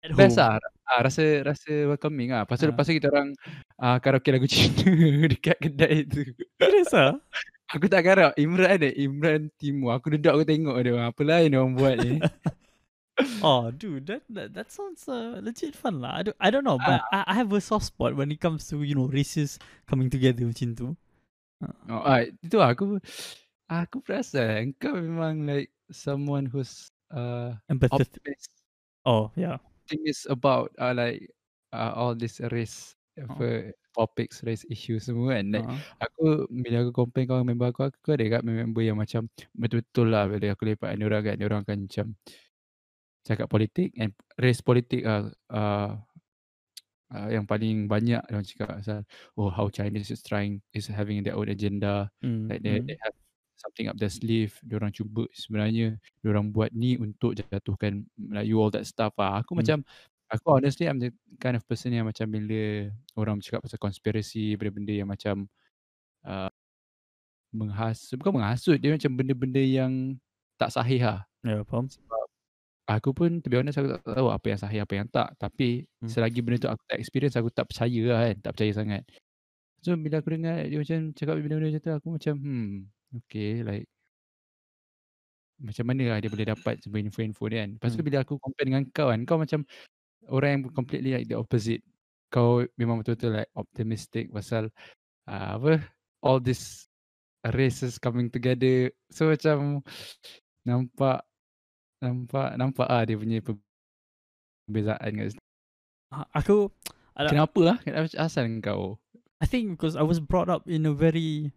[0.00, 0.56] At best home.
[0.56, 0.56] lah.
[0.88, 2.48] Ah, rasa rasa welcoming lah.
[2.48, 2.70] Lepas tu Ah.
[2.72, 3.28] lepas tu kita orang
[3.78, 4.88] uh, karaoke lagu Cina
[5.28, 6.24] dekat kedai tu.
[6.56, 7.20] Serius ah?
[7.70, 8.34] Aku tak garap.
[8.34, 8.88] Imran ada.
[8.90, 9.94] Imran Timur.
[9.94, 11.06] Aku duduk aku tengok dia.
[11.06, 12.18] Apa lain dia orang buat ni.
[13.44, 16.16] Oh, dude, that that, that sounds uh, legit fun lah.
[16.16, 18.64] I don't, I don't know, but I, I have a soft spot when it comes
[18.72, 20.88] to you know races coming together macam tu.
[21.92, 22.96] Oh, ah, itu lah aku
[23.68, 28.08] aku perasan kau memang like someone who's uh Empathetic.
[28.24, 28.50] optimist,
[29.04, 29.60] Oh, yeah.
[29.84, 31.28] optimist about uh, like
[31.76, 35.44] uh, all this race apa topics race issues semua kan.
[35.50, 39.26] Like, Uh, aku bila aku compare kau member aku, aku ada kat member yang macam
[39.54, 42.06] betul-betul lah bila aku lepak dengan orang kan, dia orang akan macam
[43.20, 45.92] cakap politik and race politik uh, uh,
[47.12, 49.04] uh, yang paling banyak orang cakap pasal
[49.36, 52.86] oh how Chinese is trying is having their own agenda mm, like they, mm.
[52.88, 53.14] they have
[53.60, 58.56] something up their sleeve dia orang cuba sebenarnya dia orang buat ni untuk jatuhkan Melayu
[58.56, 59.60] all that stuff ah aku Hmm.
[59.60, 59.78] macam
[60.30, 61.10] aku honestly I'm the
[61.42, 62.88] kind of person yang macam bila
[63.18, 65.50] orang bercakap pasal konspirasi benda-benda yang macam
[66.24, 66.50] uh,
[67.50, 69.92] menghasut bukan menghasut dia macam benda-benda yang
[70.56, 71.88] tak sahih lah Yeah, faham.
[72.84, 75.88] aku pun to be honest aku tak tahu apa yang sahih apa yang tak tapi
[76.04, 76.08] Hmm.
[76.10, 79.02] selagi benda tu aku tak experience aku tak percaya lah kan tak percaya sangat
[79.80, 82.70] so bila aku dengar dia macam cakap benda-benda macam tu aku macam hmm
[83.16, 83.86] okay like
[85.60, 88.06] macam mana lah dia boleh dapat semua info-info dia kan lepas tu Hmm.
[88.08, 89.60] bila aku compare dengan kau kan kau macam
[90.30, 91.82] orang yang completely like the opposite
[92.30, 94.70] kau memang betul-betul like optimistic pasal
[95.26, 95.82] uh, apa
[96.22, 96.86] all this
[97.52, 99.82] races coming together so macam
[100.62, 101.26] nampak
[101.98, 105.42] nampak nampak ah dia punya perbezaan kat situ.
[106.10, 106.74] Ah, Aku,
[107.28, 107.76] Kenapa lah?
[107.84, 108.96] Kenapa asal kau?
[109.40, 111.52] I think because I was brought up in a very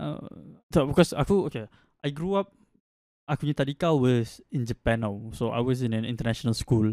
[0.00, 0.24] uh,
[0.72, 1.68] so because aku okay,
[2.04, 2.52] I grew up
[3.24, 5.16] aku punya tadika was in Japan now.
[5.32, 6.92] So I was in an international school.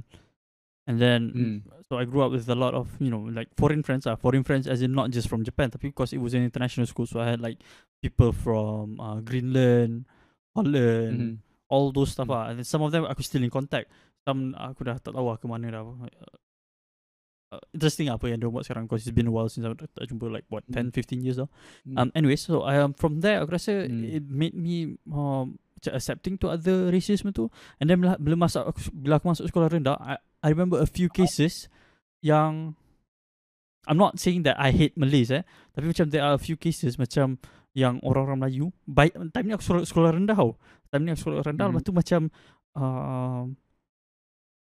[0.89, 1.57] And then Hmm.
[1.85, 4.41] so I grew up with a lot of, you know, like foreign friends are foreign
[4.41, 7.05] friends as in not just from Japan, tapi because it was an international school.
[7.05, 7.61] So I had like
[8.01, 10.09] people from uh, Greenland,
[10.57, 11.33] Holland, Mhm.
[11.69, 12.35] all those stuff Hmm.
[12.35, 12.45] ah.
[12.49, 13.93] And some of them aku still in contact.
[14.25, 15.85] Some aku dah tak tahu lah ke mana dah.
[17.51, 20.07] Uh, interesting apa yang dia buat sekarang because it's been a while since aku tak
[20.07, 21.51] jumpa like what 10 15 years lah.
[21.83, 21.95] Hmm.
[21.99, 24.07] Um anyway so I um, from there aku rasa Hmm.
[24.07, 27.45] it made me um, accepting to other races macam tu
[27.83, 30.89] and then bila, bila masuk aku, bila aku masuk sekolah rendah I, I remember a
[30.89, 31.69] few cases
[32.21, 32.73] yang
[33.89, 35.41] I'm not saying that I hate Malays eh
[35.73, 37.41] tapi macam there are a few cases macam
[37.73, 40.51] yang orang-orang Melayu baik time ni aku sekolah, sekolah rendah tau
[40.91, 41.71] time ni aku sekolah rendah Mhm.
[41.73, 42.21] lepas tu macam
[42.75, 43.43] uh,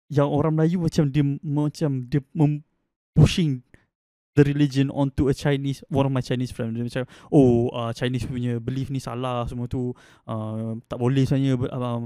[0.09, 2.65] yang orang Melayu macam dia macam dia mem-
[3.13, 3.61] pushing
[4.39, 6.79] the religion onto a Chinese one of my Chinese friends.
[6.79, 9.91] Dia macam oh uh, Chinese punya belief ni salah semua tu
[10.31, 11.99] uh, tak boleh sebenarnya uh,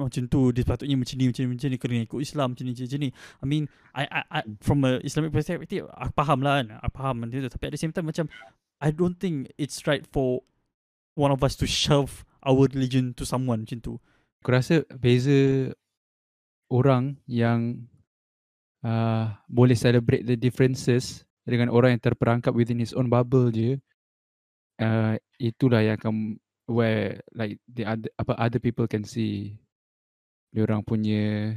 [0.00, 0.40] macam, tu.
[0.56, 3.10] Dia sepatutnya macam ni macam ni macam ni kena ikut Islam macam ni macam ni
[3.12, 6.80] I mean I, I, I from a Islamic perspective aku faham lah kan.
[6.80, 7.36] Aku faham tu.
[7.36, 8.32] Tapi at the same time macam
[8.80, 10.40] I don't think it's right for
[11.14, 13.94] one of us to shove our religion to someone macam tu.
[14.40, 15.72] Aku rasa beza
[16.72, 17.88] orang yang
[18.84, 23.76] uh, boleh celebrate the differences dengan orang yang terperangkap within his own bubble je
[24.80, 29.60] uh, itulah yang akan where like the other apa other people can see
[30.56, 31.52] orang punya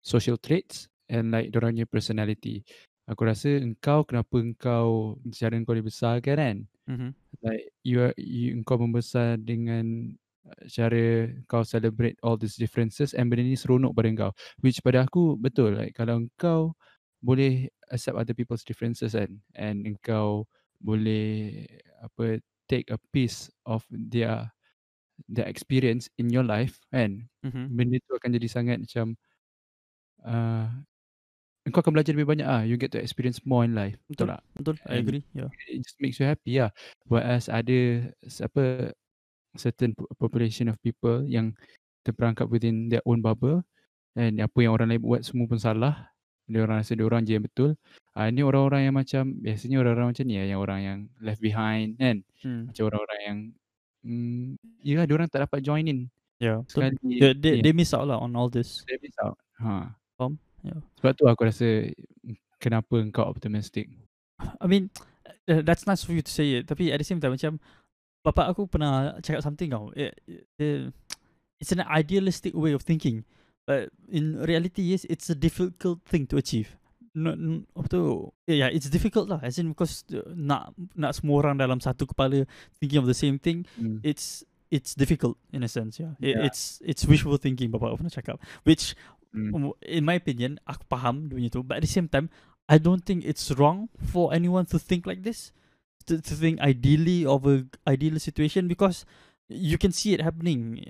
[0.00, 2.64] social traits and like orang punya personality.
[3.10, 6.56] Aku rasa engkau kenapa engkau cara engkau dibesarkan kan
[6.88, 7.10] mm-hmm.
[7.42, 10.14] like you are you engkau membesar dengan
[10.46, 14.30] uh, cara kau celebrate all these differences and benda ni seronok pada engkau
[14.62, 16.74] which pada aku betul like kalau engkau
[17.22, 20.42] boleh accept other people's differences kan and engkau
[20.82, 21.62] boleh
[22.02, 24.50] apa take a piece of their
[25.30, 27.74] their experience in your life kan Mm-hmm.
[27.74, 29.18] benda tu akan jadi sangat macam
[30.22, 30.66] uh,
[31.62, 34.28] engkau akan belajar lebih banyak ah you get to experience more in life betul Betul.
[34.30, 36.70] tak betul I And- agree yeah it just makes you happy lah.
[37.06, 38.10] Whereas ada
[38.42, 38.92] apa
[39.56, 41.54] certain po- population of people yang
[42.02, 43.62] terperangkap within their own bubble
[44.14, 46.11] and apa yang orang lain buat semua pun salah.
[46.52, 47.70] Dia orang rasa dia orang je yang betul.
[48.12, 51.96] Ah ini orang-orang yang macam biasanya orang-orang macam ni lah, yang orang yang left behind
[51.96, 52.16] kan.
[52.44, 52.62] hmm.
[52.68, 53.38] Macam orang-orang yang
[54.02, 56.10] hmm ya dia orang tak dapat join in
[56.42, 57.22] yeah betul sekali.
[57.22, 59.38] they, they, ni, they miss out lah on all this they miss out.
[59.62, 59.94] Ha.
[60.18, 60.36] Faham?
[60.66, 60.76] Ya.
[60.98, 61.88] Sebab tu aku rasa
[62.26, 63.90] mm, kenapa engkau optimistic.
[64.58, 64.90] I mean
[65.46, 67.62] uh, that's nice for you to say it tapi at the same time macam
[68.22, 70.14] bapak aku pernah cakap something tau it,
[70.58, 70.90] it,
[71.58, 73.22] it's an idealistic way of thinking
[73.66, 76.74] But in reality, yes, it's a difficult thing to achieve.
[77.14, 78.32] Not, n- apa tu?
[78.48, 79.38] Yeah, yeah, it's difficult lah.
[79.44, 82.48] As in because uh, nak nak semua orang dalam satu kepala
[82.80, 84.00] thinking of the same thing, Mm.
[84.02, 86.00] it's it's difficult in a sense.
[86.00, 86.48] Yeah, It- Yeah.
[86.48, 87.68] it's it's wishful thinking.
[87.68, 88.96] Bapak pernah cakap, which
[89.36, 89.72] Mm.
[89.84, 91.60] in my opinion, aku faham dia punya tu.
[91.64, 92.32] But at the same time,
[92.68, 95.52] I don't think it's wrong for anyone to think like this.
[96.10, 99.06] To, to think ideally of a ideal situation because
[99.46, 100.80] you can see it happening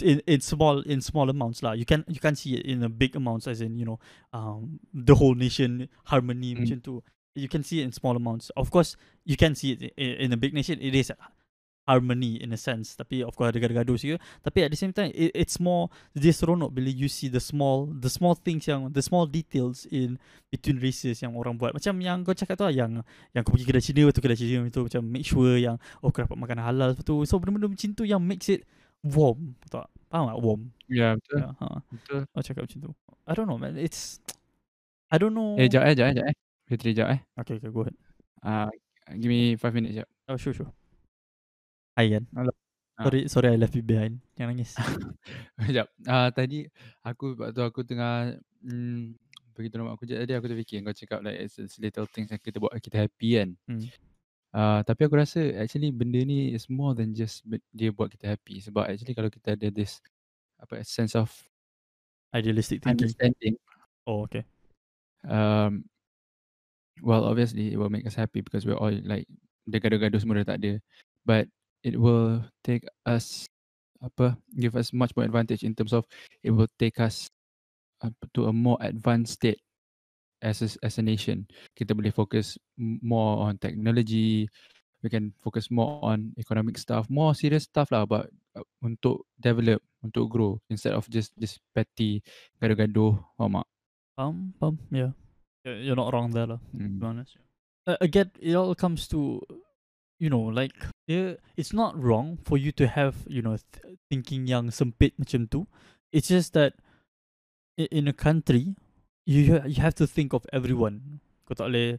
[0.00, 1.76] in in small in small amounts lah.
[1.76, 4.00] You can you can see it in a big amounts as in you know
[4.32, 6.64] um the whole nation harmony Mm.
[6.64, 6.94] macam tu.
[7.36, 8.48] You can see it in small amounts.
[8.56, 10.76] Of course, you can see it in, in a big nation.
[10.80, 11.12] It is
[11.88, 12.94] harmony in a sense.
[12.94, 14.20] Tapi of course ada gaduh-gaduh sikit.
[14.44, 17.88] Tapi at the same time, it, it's more dia seronok bila you see the small
[17.90, 20.20] the small things yang the small details in
[20.52, 21.74] between races yang orang buat.
[21.74, 23.02] Macam yang kau cakap tu lah, yang
[23.34, 26.22] yang kau pergi kedai Cina betul kedai Cina itu macam make sure yang oh kau
[26.22, 27.24] dapat makan halal betul.
[27.26, 28.62] So benda-benda macam tu yang makes it
[29.04, 29.58] warm.
[29.58, 29.88] Betul tak?
[30.08, 30.38] Faham tak?
[30.38, 30.62] Warm.
[30.86, 31.38] Ya, betul.
[31.38, 31.66] Ya, ha.
[31.90, 32.20] Betul.
[32.30, 32.90] Kau cakap macam tu.
[33.22, 33.74] I don't know man.
[33.78, 34.18] It's
[35.12, 35.60] I don't know.
[35.60, 36.36] Eh, jap eh, jap eh, jap eh.
[36.66, 37.20] Fitri, jap eh.
[37.36, 37.96] Okay, okay, go ahead.
[38.40, 38.72] Uh,
[39.20, 40.08] give me five minutes, jap.
[40.24, 40.72] Oh, sure, sure.
[41.92, 42.24] Hai kan?
[42.32, 42.52] Hello.
[42.96, 43.04] Ah.
[43.04, 44.24] Sorry, sorry I left you behind.
[44.40, 44.72] Jangan nangis.
[45.60, 45.86] Sekejap.
[46.08, 46.58] Uh, tadi
[47.04, 49.16] aku waktu aku tengah mm,
[49.52, 52.40] pergi tolong aku je tadi aku terfikir kau cakap like it's, it's little things yang
[52.40, 53.50] kita buat kita happy kan.
[53.68, 53.84] Hmm.
[54.52, 57.40] Uh, tapi aku rasa actually benda ni is more than just
[57.72, 60.04] dia buat kita happy sebab actually kalau kita ada this
[60.60, 61.32] apa sense of
[62.36, 63.08] Idealistic thinking.
[63.08, 63.54] understanding
[64.04, 64.44] Oh, okay.
[65.24, 65.88] um
[67.00, 69.24] well obviously it will make us happy because we're all like
[69.64, 70.72] the gaduh-gaduh semua dah tak ada
[71.24, 71.48] but
[71.80, 73.48] it will take us
[74.04, 76.04] apa give us much more advantage in terms of
[76.44, 77.24] it will take us
[78.04, 79.64] uh, to a more advanced state
[80.42, 81.46] as a, as a nation
[81.78, 84.44] kita boleh focus m- more on technology
[85.02, 88.26] we can focus more on economic stuff more serious stuff lah about
[88.58, 92.18] uh, untuk develop untuk grow instead of just this petty
[92.58, 93.68] gaduh-gaduh faham tak?
[94.18, 95.16] Um, um, yeah.
[95.64, 96.58] You're not wrong there lah.
[96.58, 96.98] to Hmm.
[96.98, 97.38] be honest.
[97.86, 99.40] Uh, again, it all comes to,
[100.18, 100.74] you know, like
[101.08, 105.66] it's not wrong for you to have, you know, th- thinking yang sempit macam tu.
[106.12, 106.76] It's just that
[107.78, 108.76] in a country,
[109.24, 111.20] you you have to think of everyone.
[111.46, 111.98] Kau tak boleh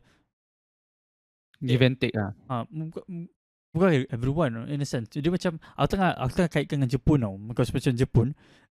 [1.64, 3.32] give and take lah Ah, bukan,
[3.72, 5.12] bukan everyone in a sense.
[5.16, 7.36] Dia macam aku tengah aku tengah kaitkan dengan Jepun tau.
[7.40, 8.28] Because macam Jepun,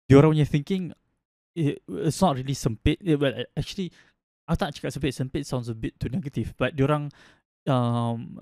[0.06, 0.82] dia orang punya thinking
[1.56, 3.00] it, it's not really sempit.
[3.00, 3.92] It, well, actually
[4.44, 5.12] aku tak cakap sempit.
[5.16, 6.52] Sempit sounds a bit too negative.
[6.60, 7.08] But dia orang
[7.70, 8.34] um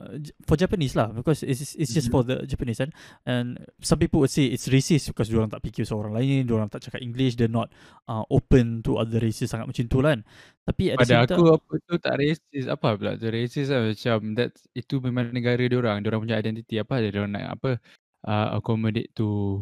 [0.49, 2.89] for Japanese lah because it's it's just for the Japanese kan?
[3.29, 6.89] And some people would say it's racist because orang tak fikir seorang lain orang tak
[6.89, 7.69] cakap English they're not
[8.09, 10.25] uh, open to other races sangat macam tu kan?
[10.65, 13.13] Tapi the Pada aku apa tu tak racist apa pula?
[13.21, 16.01] Tu racist lah macam that itu memang negara dia orang.
[16.01, 17.05] Dia orang punya identiti apa?
[17.05, 17.71] Dia orang nak apa
[18.25, 19.61] uh, accommodate to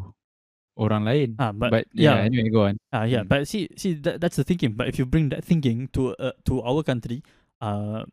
[0.78, 1.28] orang lain.
[1.42, 2.78] Ah but, but, yeah, yeah, anyway go on.
[2.94, 3.30] Ah yeah, Hmm.
[3.30, 4.78] but see see that, that's the thinking.
[4.78, 7.26] But if you bring that thinking to uh, to our country,
[7.58, 8.06] uh,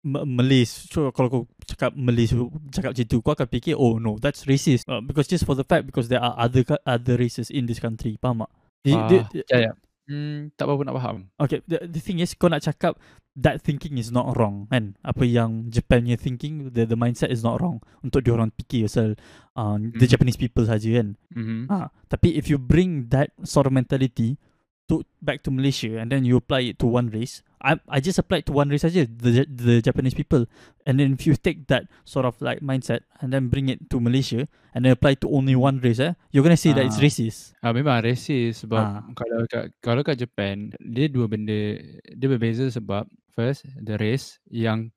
[0.00, 4.00] M- Malay, so kalau kau cakap Malay, so cakap macam tu, kau akan fikir, oh
[4.00, 4.88] no, that's racist.
[4.88, 8.16] Uh, because just for the fact, because there are other other races in this country,
[8.16, 8.50] faham tak?
[8.80, 9.72] Di- di- Ah, ya ya
[10.08, 12.96] hmm, tak apa nak faham Okay, the, the thing is, kau nak cakap
[13.36, 14.96] that thinking is not wrong, kan?
[15.04, 19.20] Apa yang Japan punya thinking, the the mindset is not wrong untuk diorang fikir pasal
[19.52, 20.12] uh, the Mhm.
[20.16, 21.20] Japanese people saja kan?
[21.36, 21.68] mm-hmm.
[21.68, 24.40] Ah, tapi if you bring that sort of mentality
[24.88, 28.16] to back to Malaysia and then you apply it to one race, I I just
[28.16, 30.48] applied to one race saja, the the Japanese people.
[30.88, 34.00] And then if you take that sort of like mindset and then bring it to
[34.00, 37.52] Malaysia and then apply to only one race, eh, you're gonna say that it's racist.
[37.60, 39.04] Ah memang racist sebab Ah.
[39.12, 41.76] kalau kat kalau kat Japan dia dua benda
[42.16, 43.04] dia berbeza sebab
[43.36, 44.88] first the race yang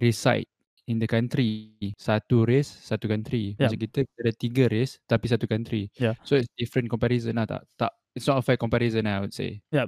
[0.00, 0.48] reside
[0.88, 3.68] in the country satu race satu country Yeah.
[3.70, 6.16] macam kita kita ada tiga race tapi satu country Yeah.
[6.24, 9.60] so it's different comparison lah tak tak it's not a fair comparison I would say
[9.70, 9.86] Yeah,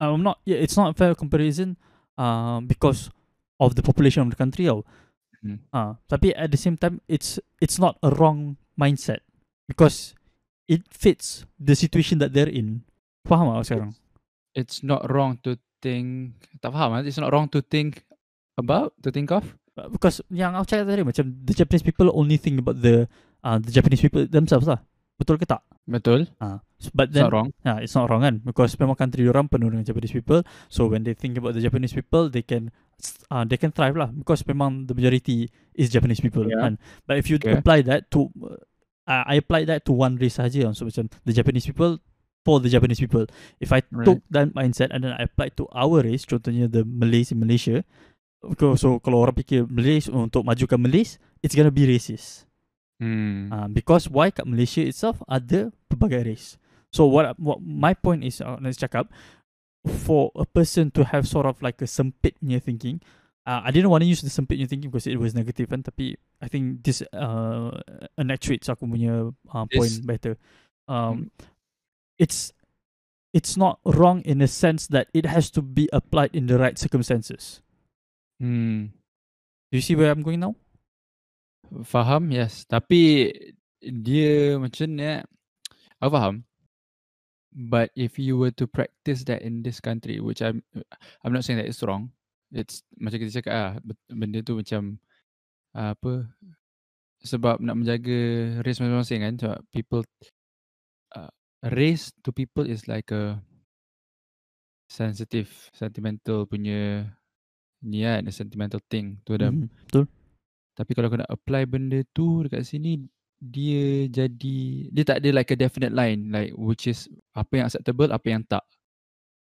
[0.00, 0.38] I'm not.
[0.46, 1.76] Yeah, it's not a fair comparison.
[2.18, 3.10] Uh, because
[3.58, 4.66] of the population of the country.
[4.66, 4.82] Oh,
[5.38, 5.62] Hmm.
[5.70, 9.22] uh, tapi at the same time, it's it's not a wrong mindset
[9.70, 10.18] because
[10.66, 12.82] it fits the situation that they're in.
[13.22, 13.92] Faham tak sekarang?
[14.58, 18.02] it's not wrong to think tak faham ah it's not wrong to think
[18.58, 19.46] about to think of
[19.78, 23.06] Uh, Because yang aku cakap tadi macam the Japanese people only think about the
[23.46, 24.82] uh, the Japanese people themselves lah.
[25.14, 25.62] Betul ke tak?
[25.86, 26.58] betul Uh,
[26.94, 29.66] but it's then not wrong Yeah, it's not wrong kan because memang country orang penuh
[29.70, 30.46] dengan Japanese people.
[30.70, 32.70] So when they think about the Japanese people, they can
[33.30, 36.62] uh, they can thrive lah because memang the majority is Japanese people Yeah.
[36.62, 36.72] kan.
[37.04, 37.58] But if you Okay.
[37.58, 38.30] apply that to
[39.10, 41.98] uh, I apply that to one race saja so macam the Japanese people
[42.46, 43.26] for the Japanese people.
[43.58, 44.06] If I Right.
[44.06, 47.82] took that mindset and then I applied to our race, contohnya the Malays in Malaysia.
[48.56, 52.46] So, so kalau orang fikir Malays untuk majukan Malays, it's gonna be racist.
[53.02, 56.54] hmm Uh, because why kat Malaysia itself ada pelbagai race.
[56.92, 59.12] So what what my point is uh, let's check up
[60.04, 63.00] for a person to have sort of like a sempit punya thinking.
[63.48, 65.84] Uh, I didn't want to use the sempit punya thinking because it was negative kan
[65.84, 67.72] tapi I think this uh
[68.16, 70.34] actuates aku punya uh, point This- better.
[70.88, 71.44] Um, Mm.
[72.16, 72.52] it's
[73.36, 76.80] it's not wrong in a sense that it has to be applied in the right
[76.80, 77.60] circumstances.
[78.40, 78.96] Hmm.
[79.68, 80.56] Do you see where I'm going now?
[81.84, 82.64] Faham, yes.
[82.64, 83.28] Tapi
[83.84, 85.20] dia macam ni, eh,
[86.00, 86.47] aku faham.
[87.48, 90.60] But if you were to practice that in this country, which I'm
[91.24, 92.12] I'm not saying that it's wrong.
[92.52, 93.72] It's macam kita cakap ah,
[94.12, 95.00] benda tu macam
[95.72, 96.28] ah, apa
[97.24, 98.18] sebab nak menjaga
[98.62, 100.02] race masing-masing kan sebab people
[101.18, 101.32] uh,
[101.74, 103.42] race to people is like a
[104.86, 107.10] sensitive sentimental punya
[107.82, 110.04] ni kan a sentimental thing to them Mhm, Betul.
[110.78, 113.02] Tapi kalau kau nak apply benda tu dekat sini
[113.38, 114.58] dia jadi
[114.90, 117.06] dia tak ada like a definite line like which is
[117.38, 118.64] apa yang acceptable apa yang tak.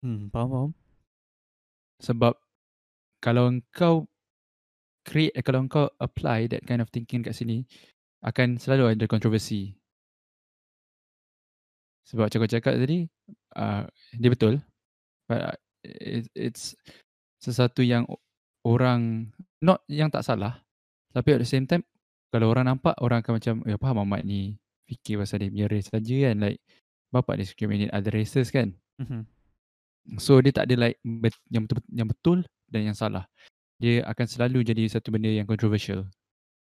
[0.04, 0.70] Hmm, faham faham.
[2.00, 2.34] Sebab
[3.20, 4.08] kalau engkau
[5.04, 7.64] create eh, kalau engkau apply that kind of thinking kat sini
[8.24, 9.72] akan selalu ada kontroversi.
[12.08, 13.08] Sebab macam kau cakap tadi
[13.56, 13.84] uh,
[14.16, 14.60] dia betul.
[15.28, 16.76] But uh, it, it's
[17.40, 18.04] sesuatu yang
[18.64, 19.32] orang
[19.64, 20.60] not yang tak salah
[21.16, 21.84] tapi at the same time
[22.30, 24.56] kalau orang nampak orang akan macam ya faham Ahmad ni
[24.86, 26.58] fikir pasal dia punya race saja kan like
[27.10, 29.24] bapak dia discriminate other races kan Mhm.
[30.20, 32.38] so dia tak ada like bet, yang betul yang betul
[32.70, 33.24] dan yang salah
[33.80, 36.06] dia akan selalu jadi satu benda yang controversial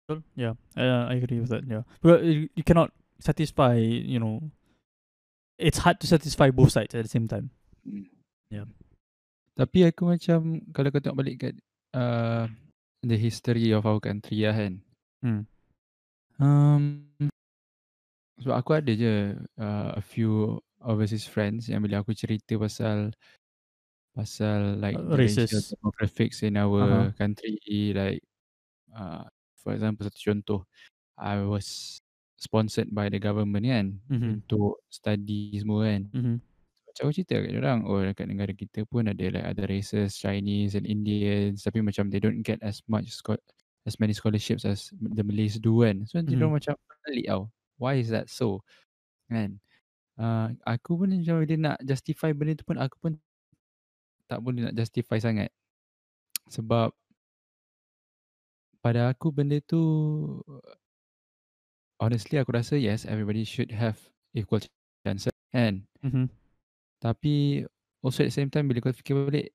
[0.03, 0.27] Betul.
[0.35, 1.63] Yeah, uh, I agree with that.
[1.63, 2.91] Yeah, but you, you cannot
[3.23, 3.79] satisfy.
[3.79, 4.43] You know,
[5.63, 7.55] it's hard to satisfy both sides at the same time.
[8.51, 8.67] Yeah.
[9.55, 11.55] Tapi aku macam kalau kau tengok balik kat
[11.95, 12.51] uh,
[13.07, 14.83] the history of our country lah kan.
[15.23, 15.43] Hmm.
[16.43, 17.07] Um,
[18.41, 23.15] sebab aku ada je uh, a few overseas friends yang bila aku cerita pasal
[24.13, 25.75] pasal like Uh, the racial racist.
[25.81, 27.13] demographics in our Uh-huh.
[27.17, 27.57] country
[27.97, 28.21] like
[28.97, 29.25] uh,
[29.59, 30.61] for example satu contoh
[31.21, 32.01] I was
[32.41, 34.43] sponsored by the government kan Mhm.
[34.53, 36.43] untuk study semua kan Mhm.
[36.89, 40.75] macam aku cerita kat orang oh dekat negara kita pun ada like other races Chinese
[40.79, 43.41] and Indians tapi macam they don't get as much scho-
[43.87, 46.47] as many scholarships as the Malays do kan so nanti mm.
[46.47, 46.75] macam
[47.07, 48.63] pelik tau why is that so
[49.27, 49.59] kan
[50.19, 53.13] uh, aku pun macam dia nak justify benda tu pun aku pun
[54.31, 55.51] tak boleh nak justify sangat
[56.49, 56.95] sebab
[58.83, 59.83] pada aku benda tu
[62.03, 63.99] honestly aku rasa yes everybody should have
[64.35, 64.63] equal
[65.07, 66.27] chances kan Mhm.
[66.99, 67.63] Tapi
[68.03, 69.49] also at the same time bila kau fikir balik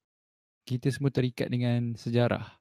[0.67, 2.56] kita semua terikat dengan sejarah.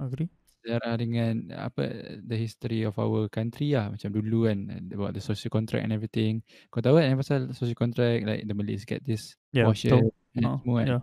[0.00, 0.28] Agree.
[0.60, 1.88] Sejarah dengan apa
[2.20, 6.40] the history of our country lah macam dulu kan about the social contract and everything.
[6.68, 9.68] Kau tahu kan yang pasal social contract like the Malays get this Yeah.
[9.68, 10.12] betul.
[10.36, 10.86] and Uh, semua kan.
[10.88, 11.02] yeah.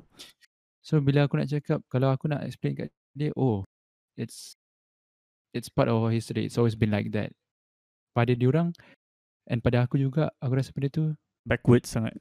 [0.86, 3.66] So bila aku nak cakap kalau aku nak explain kat dia oh
[4.14, 4.54] it's
[5.58, 6.46] it's part of our history.
[6.46, 7.34] It's always been like that.
[8.14, 8.74] Pada diorang
[9.50, 11.04] and pada aku juga aku rasa benda tu
[11.50, 12.14] Backwards sangat.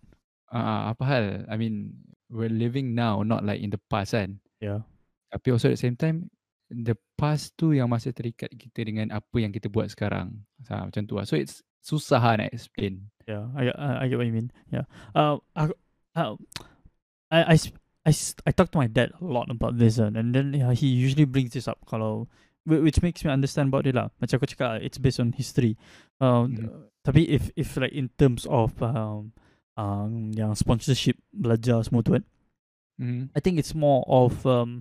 [0.52, 1.24] uh, apa hal?
[1.52, 2.00] I mean
[2.32, 4.40] we're living now not like in the past kan.
[4.58, 4.82] Yeah.
[5.30, 6.26] Tapi also at the same time
[6.68, 10.42] the past tu yang masih terikat kita dengan apa yang kita buat sekarang.
[10.66, 11.24] Ha, macam tu lah.
[11.24, 13.06] So it's susah lah nak explain.
[13.26, 14.50] Yeah, I, I I get what you mean.
[14.70, 14.86] Yeah.
[15.14, 15.70] Uh, I,
[16.14, 16.34] uh,
[17.30, 17.56] I, I,
[18.06, 18.12] I,
[18.46, 21.26] I talk to my dad a lot about this uh, and then yeah, he usually
[21.26, 22.30] brings this up kalau
[22.66, 24.14] whi- which makes me understand about it lah.
[24.22, 25.74] Macam aku cakap, it's based on history.
[26.22, 26.70] Um, Mhm.
[27.06, 29.30] Tapi if if like in terms of um,
[29.78, 32.26] um, yang sponsorship belajar semua tu kan,
[32.96, 33.28] Mm.
[33.36, 34.80] I think it's more of um,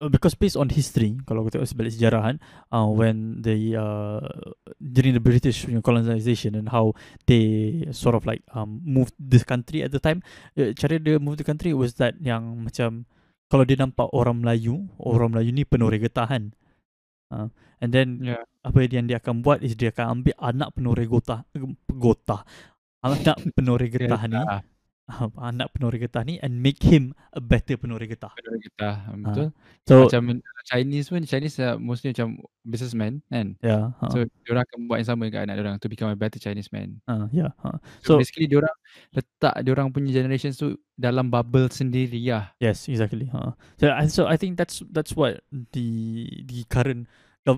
[0.00, 2.36] uh, because based on history, kalau kita tengok sebalik sejarah kan,
[2.70, 4.22] uh, when the uh,
[4.78, 6.94] during the British colonization and how
[7.26, 10.22] they sort of like um, moved this country at the time,
[10.58, 13.06] uh, cara dia move the country was that yang macam
[13.48, 16.52] kalau dia nampak orang Melayu, orang Melayu ni penoreh kan.
[17.28, 17.48] Uh,
[17.80, 18.40] and then Yeah.
[18.64, 21.44] apa yang dia akan buat is dia akan ambil anak penoreh gotah,
[23.04, 24.36] anak penoreh getah ni,
[25.08, 28.28] Uh, anak penoreh getah ni and make him a better penoreh getah.
[28.36, 28.90] betul kita.
[29.16, 29.48] Betul.
[29.88, 33.56] So macam Chinese pun Chinese uh, mostly macam businessman kan.
[33.64, 36.36] yeah, uh, So diorang akan buat yang sama kat anak diorang to become a better
[36.36, 37.00] Chinese man.
[37.08, 37.56] uh, yeah.
[37.64, 37.80] Uh.
[38.04, 38.76] So, So basically diorang
[39.16, 42.52] letak diorang punya generations tu dalam bubble sendiri lah.
[42.60, 43.32] yes, exactly.
[43.32, 43.56] Uh.
[43.80, 45.40] So I so I think that's that's what
[45.72, 45.88] the
[46.44, 47.08] the current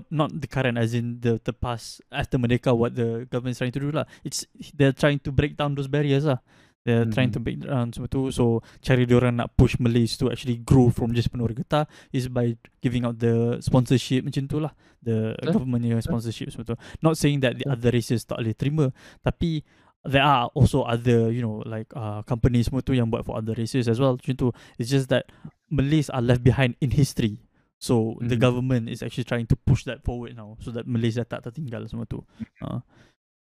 [0.07, 3.75] not the current as in the the past after Merdeka what the government is trying
[3.75, 4.07] to do lah.
[4.23, 6.39] It's they're trying to break down those barriers lah.
[6.81, 7.45] They're trying to Mhm.
[7.45, 8.33] break down semua tu.
[8.33, 12.57] So cara diorang nak push Malays to actually grow from just penuri getah Is by
[12.81, 14.73] giving out the sponsorship macam tu lah.
[15.01, 15.61] The Betul.
[15.61, 16.77] government punya sponsorship semua tu.
[17.05, 18.89] Not saying that the other races tak boleh terima
[19.21, 19.61] Tapi
[20.01, 23.53] there are also other you know like uh, companies semua tu yang buat for other
[23.53, 24.17] races as well.
[24.17, 24.49] Macam tu.
[24.81, 25.29] It's just that
[25.69, 27.37] Malays are left behind in history.
[27.77, 28.41] So the Mhm.
[28.41, 32.05] government is actually trying to push that forward now So that Malaysia tak tertinggal semua
[32.05, 32.21] tu.
[32.61, 32.81] Uh,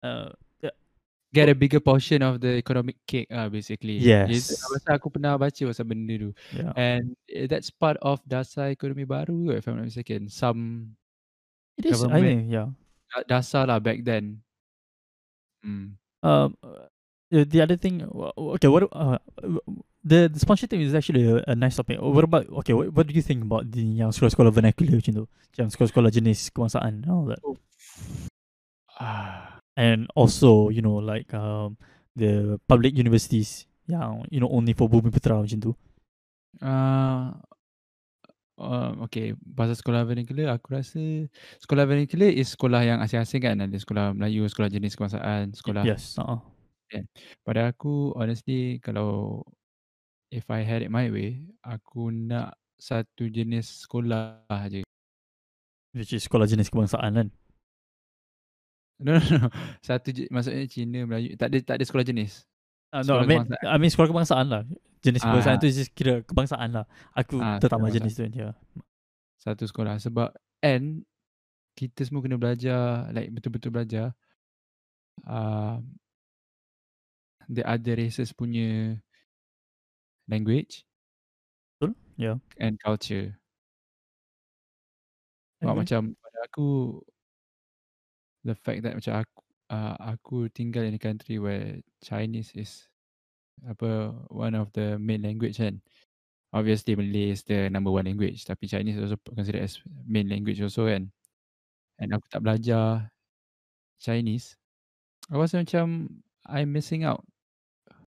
[0.02, 0.34] uh,
[1.34, 3.98] Get a bigger portion of the economic cake ah basically.
[3.98, 4.54] Yes.
[4.54, 6.30] Pasal aku pernah baca pasal benda tu.
[6.54, 6.70] yeah.
[6.78, 10.30] And eh, that's part of dasar ekonomi baru if I'm not mistaken.
[10.30, 10.94] Some
[11.74, 12.70] It is, I think, yeah.
[13.26, 14.46] dasar lah back then.
[15.66, 15.98] Hmm.
[16.22, 16.86] Um, uh,
[17.34, 19.18] the, the other thing, okay, what uh,
[20.06, 21.98] the, the sponsorship thing is actually a, a nice topic.
[21.98, 22.78] What about okay?
[22.78, 25.26] What, what do you think about the yang sekolah-sekolah vernacular macam tu,
[25.58, 27.42] yang sekolah-sekolah jenis kebangsaan and all that,
[29.02, 29.43] Ah.
[29.78, 31.78] And also you know like um
[32.16, 35.72] the public universities yang you know only for Bumi Putra macam tu.
[36.62, 37.34] Uh,
[38.62, 41.28] uh, okay, pasal sekolah vernacular, aku rasa
[41.60, 43.58] sekolah vernacular is sekolah yang asing-asing kan.
[43.60, 45.84] Ada sekolah Melayu, sekolah jenis kebangsaan, sekolah.
[45.84, 46.16] Yes.
[46.16, 46.40] Uh,
[47.42, 49.42] Pada aku, honestly, kalau
[50.30, 54.86] if I had it my way, aku nak satu jenis sekolah je.
[55.94, 57.28] which is sekolah jenis kebangsaan kan.
[59.02, 59.48] No, no, no.
[59.88, 61.34] Satu je, maksudnya Cina, Melayu.
[61.36, 62.46] Tak ada, tak ada sekolah jenis.
[62.94, 63.66] Uh, no, I Sekolah mean, kebangsaan.
[63.66, 64.62] I mean sekolah kebangsaan lah.
[65.04, 65.28] Jenis Ah.
[65.28, 66.86] kebangsaan tu just kira kebangsaan lah.
[67.12, 68.06] Aku Ah, tertambah kebangsaan.
[68.06, 68.48] jenis tu je.
[69.42, 69.98] Satu sekolah.
[70.00, 70.30] Sebab,
[70.62, 71.04] and
[71.74, 74.14] kita semua kena belajar, like betul-betul belajar.
[75.26, 75.78] Uh,
[77.46, 78.98] the other races punya
[80.26, 80.88] language
[81.78, 81.94] Betul?
[82.16, 82.40] Ya.
[82.58, 83.36] and culture.
[85.60, 86.68] I Sebab macam pada aku
[88.44, 89.40] the fact that macam aku
[89.72, 92.88] uh, aku tinggal in a country where Chinese is
[93.68, 95.80] apa one of the main language kan.
[96.54, 100.86] Obviously Malay is the number one language tapi Chinese also considered as main language also
[100.86, 101.10] kan.
[101.98, 103.10] And aku tak belajar
[103.98, 104.60] Chinese.
[105.32, 106.12] Aku rasa macam
[106.46, 107.24] I'm missing out.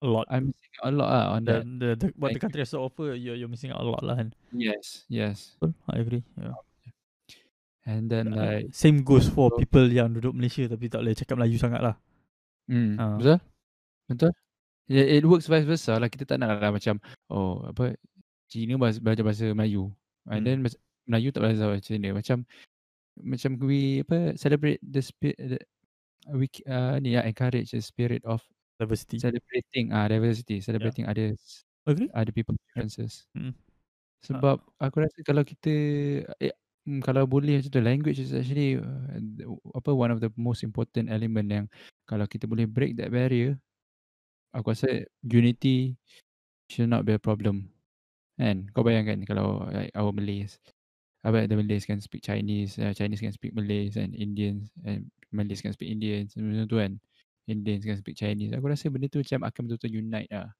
[0.03, 0.27] A lot.
[0.27, 1.63] I'm missing out a lot lah on The, that.
[1.79, 4.19] the, the, what the country has to offer, you're, you're missing out a lot lah
[4.19, 4.35] kan.
[4.51, 5.55] Yes, yes.
[5.87, 6.25] I agree.
[6.35, 6.57] Yeah.
[7.83, 11.15] And then Uh, like same goes for so- people yang duduk Malaysia tapi tak boleh
[11.15, 11.95] cakap Melayu sangat lah.
[12.71, 13.19] Hmm, Ah.
[13.19, 13.37] betul?
[14.07, 14.31] Betul?
[14.87, 16.07] Yeah, it works vice versa lah.
[16.07, 17.95] Kita tak nak lah macam oh apa
[18.47, 19.91] Cina bahasa, belajar bahasa Melayu.
[20.27, 20.47] And Hmm.
[20.47, 20.57] then
[21.07, 22.15] Melayu tak belajar bahasa Cina.
[22.15, 22.47] Macam
[23.19, 25.59] macam we apa celebrate the spirit the,
[26.31, 28.39] we uh, ni ya encourage the spirit of
[28.79, 29.19] Diversity.
[29.21, 32.07] celebrating ah diversity, celebrating others Agree?
[32.15, 33.27] other people differences.
[33.35, 33.53] Mm.
[34.23, 35.69] Sebab aku rasa kalau kita
[36.39, 36.55] eh,
[36.87, 39.19] mm, kalau boleh macam tu language is actually uh,
[39.75, 41.65] apa one of the most important element yang
[42.07, 43.57] kalau kita boleh break that barrier
[44.53, 45.97] aku rasa unity
[46.69, 47.69] should not be a problem.
[48.37, 48.69] Kan?
[48.73, 50.61] Kau bayangkan kalau like our Malays
[51.23, 55.63] apa the Malays can speak Chinese, uh, Chinese can speak Malays and Indians and Malays
[55.63, 56.93] can speak Indians macam tu kan.
[57.47, 58.55] Indians can speak Chinese.
[58.55, 60.51] Aku rasa benda tu macam akan betul-betul unite lah.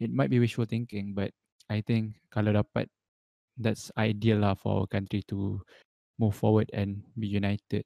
[0.00, 1.32] It might be wishful thinking but
[1.68, 2.88] I think kalau dapat
[3.58, 5.60] that's ideal lah for our country to
[6.16, 7.84] move forward and be united.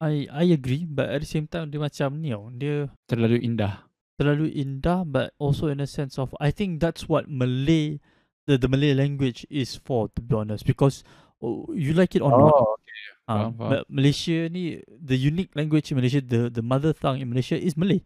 [0.00, 2.48] I I agree but at the same time dia macam ni tau.
[2.56, 3.90] Dia Terlalu indah.
[4.20, 8.04] terlalu indah but also in a sense of I think that's what Malay
[8.44, 11.00] the, the Malay language is for to be honest because
[11.40, 13.08] oh, you like it or not okay.
[13.32, 13.70] uh, faham, faham.
[13.72, 17.80] Ma- Malaysia ni the unique language in Malaysia the the mother tongue in Malaysia is
[17.80, 18.04] Malay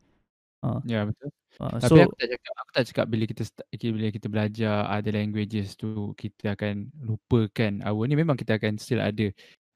[0.62, 1.34] uh, Ya betul.
[1.60, 4.26] Uh, Tapi so aku tak cakap aku tak cakap bila kita sta- ki- bila kita
[4.30, 9.30] belajar other languages tu kita akan lupakan our ni memang kita akan still ada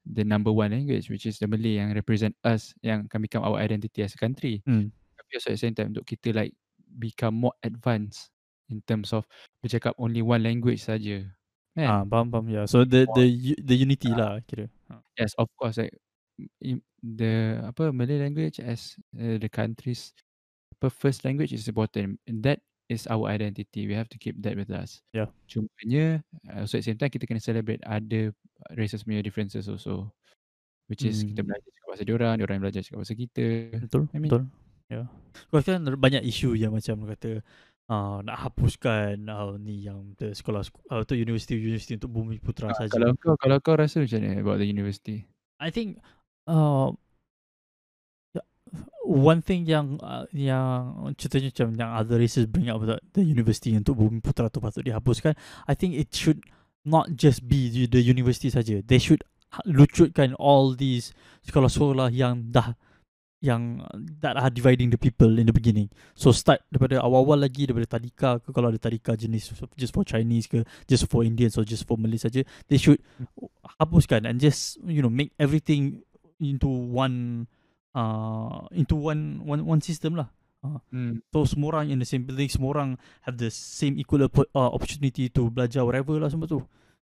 [0.08, 3.60] the number one language which is the Malay yang represent us yang can become our
[3.60, 4.64] identity as a country.
[4.64, 4.88] hmm,
[5.20, 6.56] Tapi also at the same time untuk kita like
[6.96, 8.32] become more advanced
[8.72, 9.28] in terms of
[9.60, 11.20] bercakap only one language saja.
[11.76, 11.86] Kan?
[11.86, 15.82] ah, faham faham yeah so the the the unity lah kira uh, Yes, of course.
[15.82, 15.98] Like
[17.02, 20.14] the apa Malay language as uh, the country's
[20.78, 22.22] apa, first language is important.
[22.24, 23.84] And that is our identity.
[23.84, 25.02] We have to keep that with us.
[25.12, 25.28] Yeah.
[25.44, 28.32] Cumanya, uh, so at the same time kita kena celebrate other
[28.78, 30.14] races punya differences also.
[30.88, 31.52] Which is kita Hmm.
[31.52, 33.46] belajar cakap bahasa diorang, diorang belajar cakap bahasa kita.
[33.84, 34.42] betul I mean- betul
[34.88, 35.06] ya yeah.
[35.52, 37.44] Kau kan banyak isu yang macam kata
[37.92, 42.72] uh, nak hapuskan uh, ni yang the sekolah uh, tu universiti universiti untuk bumi putra
[42.72, 45.28] Ah, saja kalau kau kalau kau rasa macam ni about the university?
[45.60, 46.00] I think
[46.48, 46.96] uh,
[49.08, 53.96] one thing yang uh, yang contohnya macam yang other races bring up the university untuk
[53.96, 55.32] bumi putra tu patut dihapuskan
[55.64, 56.44] I think it should
[56.84, 59.24] not just be the, the university saja they should
[59.64, 61.16] lucutkan all these
[61.48, 62.76] sekolah-sekolah yang dah
[63.38, 63.86] yang
[64.18, 65.86] that are dividing the people in the beginning.
[66.18, 70.50] So start daripada awal-awal lagi daripada tadika ke kalau ada tadika jenis just for Chinese
[70.50, 72.98] ke just for Indians or just for Malay saja they should
[73.78, 76.02] hapuskan and just you know make everything
[76.42, 77.46] into one
[77.98, 80.30] uh into one one one system lah.
[80.90, 81.22] Hmm.
[81.34, 82.90] So semua orang in the same building semua orang
[83.26, 86.62] have the same equal oppo- uh, opportunity to belajar whatever lah semua tu.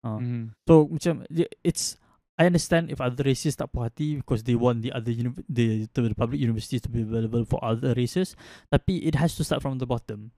[0.00, 0.56] Uh, Hmm.
[0.64, 1.28] So macam
[1.60, 2.00] it's
[2.40, 5.84] I understand if other races tak puas hati because they want the other uni- the,
[5.92, 8.32] the public universities to be available for other races.
[8.72, 10.32] Tapi it has to start from the bottom.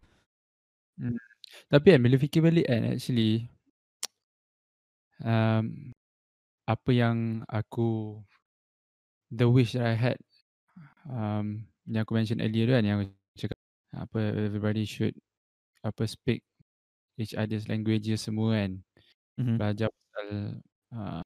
[0.98, 1.14] Hmm.
[1.70, 3.46] Tapi kan bila fikir balik kan actually
[5.22, 5.94] um,
[6.66, 8.18] apa yang aku
[9.30, 10.18] the wish that I had
[11.08, 13.58] um, yang aku mention earlier tu kan yang aku cakap
[13.92, 15.14] apa everybody should
[15.82, 16.40] apa speak
[17.18, 18.72] each other's languages semua kan.
[19.40, 19.56] Mm-hmm.
[19.56, 20.28] belajar pasal
[20.92, 21.24] uh,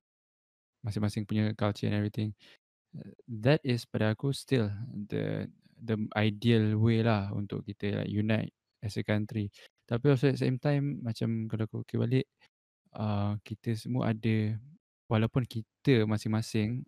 [0.86, 2.30] masing-masing punya culture and everything.
[3.26, 8.96] That is pada aku still the the ideal way lah untuk kita like unite as
[8.96, 9.50] a country.
[9.84, 12.26] Tapi also at the same time macam kalau aku fikir balik
[12.94, 14.56] uh, kita semua ada
[15.10, 16.86] walaupun kita masing-masing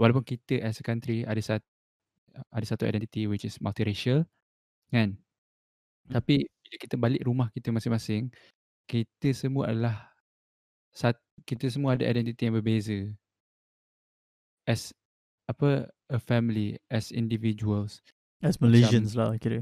[0.00, 1.66] walaupun kita as a country ada satu
[2.48, 4.24] ada satu identity which is multiracial
[4.88, 5.12] kan
[6.08, 8.32] tapi bila kita balik rumah kita masing-masing
[8.88, 10.10] kita semua adalah
[10.90, 11.14] sat,
[11.46, 13.06] kita semua ada identiti yang berbeza
[14.66, 14.90] as
[15.46, 18.02] apa a family as individuals
[18.40, 19.60] As Macam- Malaysians lah kira.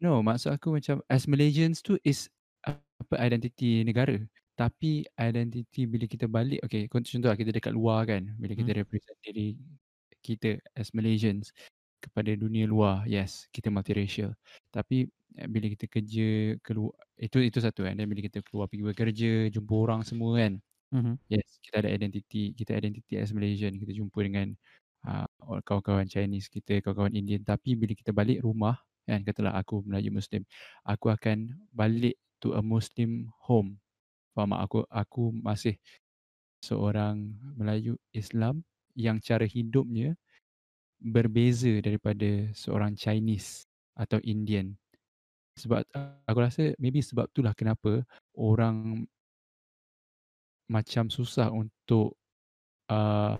[0.00, 2.32] No, maksud aku macam as Malaysians tu is
[2.64, 4.16] apa identiti negara.
[4.58, 8.82] Tapi identiti bila kita balik, okay, contoh lah kita dekat luar kan, bila kita Hmm.
[8.82, 9.54] represent diri
[10.26, 11.54] kita as Malaysians
[12.02, 14.34] kepada dunia luar, yes, kita multiracial.
[14.74, 15.06] Tapi
[15.38, 17.94] eh, bila kita kerja keluar, itu itu satu kan.
[17.98, 20.54] Dan bila kita keluar pergi bekerja, jumpa orang semua kan,
[20.94, 21.14] Mm-hmm.
[21.28, 24.56] Yes, kita ada identiti, kita identiti as Malaysian, kita jumpa dengan
[25.04, 25.28] uh,
[25.60, 27.44] kawan-kawan Chinese kita, kawan-kawan Indian.
[27.44, 30.48] Tapi bila kita balik rumah, kan, katalah aku Melayu Muslim,
[30.88, 33.76] aku akan balik to a Muslim home.
[34.38, 34.54] Faham?
[34.54, 35.74] Aku, aku masih
[36.62, 38.62] seorang Melayu Islam
[38.94, 40.14] yang cara hidupnya
[41.02, 43.66] berbeza daripada seorang Chinese
[43.98, 44.78] atau Indian.
[45.58, 45.82] Sebab
[46.22, 48.06] aku rasa maybe sebab itulah kenapa
[48.38, 49.02] orang
[50.70, 52.14] macam susah untuk
[52.94, 53.34] uh,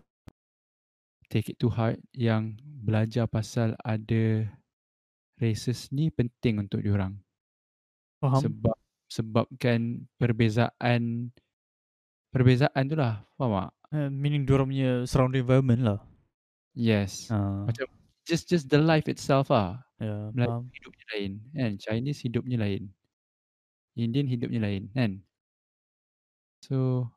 [1.30, 4.50] take it to heart yang belajar pasal ada
[5.38, 7.14] races ni penting untuk diorang
[8.18, 8.42] Faham?
[8.42, 8.74] sebab
[9.08, 11.32] sebabkan perbezaan
[12.30, 13.70] perbezaan tu lah faham tak?
[13.88, 16.00] Uh, meaning diorang punya surrounding environment lah.
[16.76, 17.32] Yes.
[17.32, 17.88] Uh, Macam
[18.28, 19.80] just just the life itself ah.
[19.96, 20.64] yeah, Melayu faham.
[20.76, 21.72] hidupnya lain kan.
[21.80, 22.92] Chinese hidupnya lain.
[23.96, 25.24] Indian hidupnya lain kan.
[26.62, 27.08] So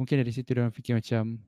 [0.00, 1.40] mungkin dari situ orang fikir macam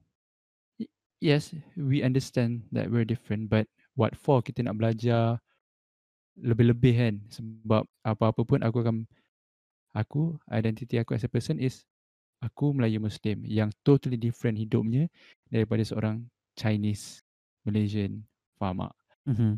[0.77, 3.65] "Y- yes we understand that we're different but
[3.97, 5.41] what for kita nak belajar
[6.39, 8.97] lebih-lebih kan sebab apa-apa pun aku akan
[9.95, 10.23] aku
[10.53, 11.83] identity aku as a person is
[12.39, 15.11] aku Melayu Muslim yang totally different hidupnya
[15.51, 16.23] daripada seorang
[16.55, 17.23] Chinese
[17.67, 18.23] Malaysian
[18.59, 18.95] faham tak?
[19.29, 19.53] Mm-hmm.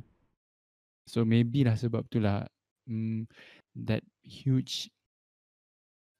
[1.09, 2.45] So maybe lah sebab tu lah
[2.89, 3.29] mm,
[3.89, 4.89] that huge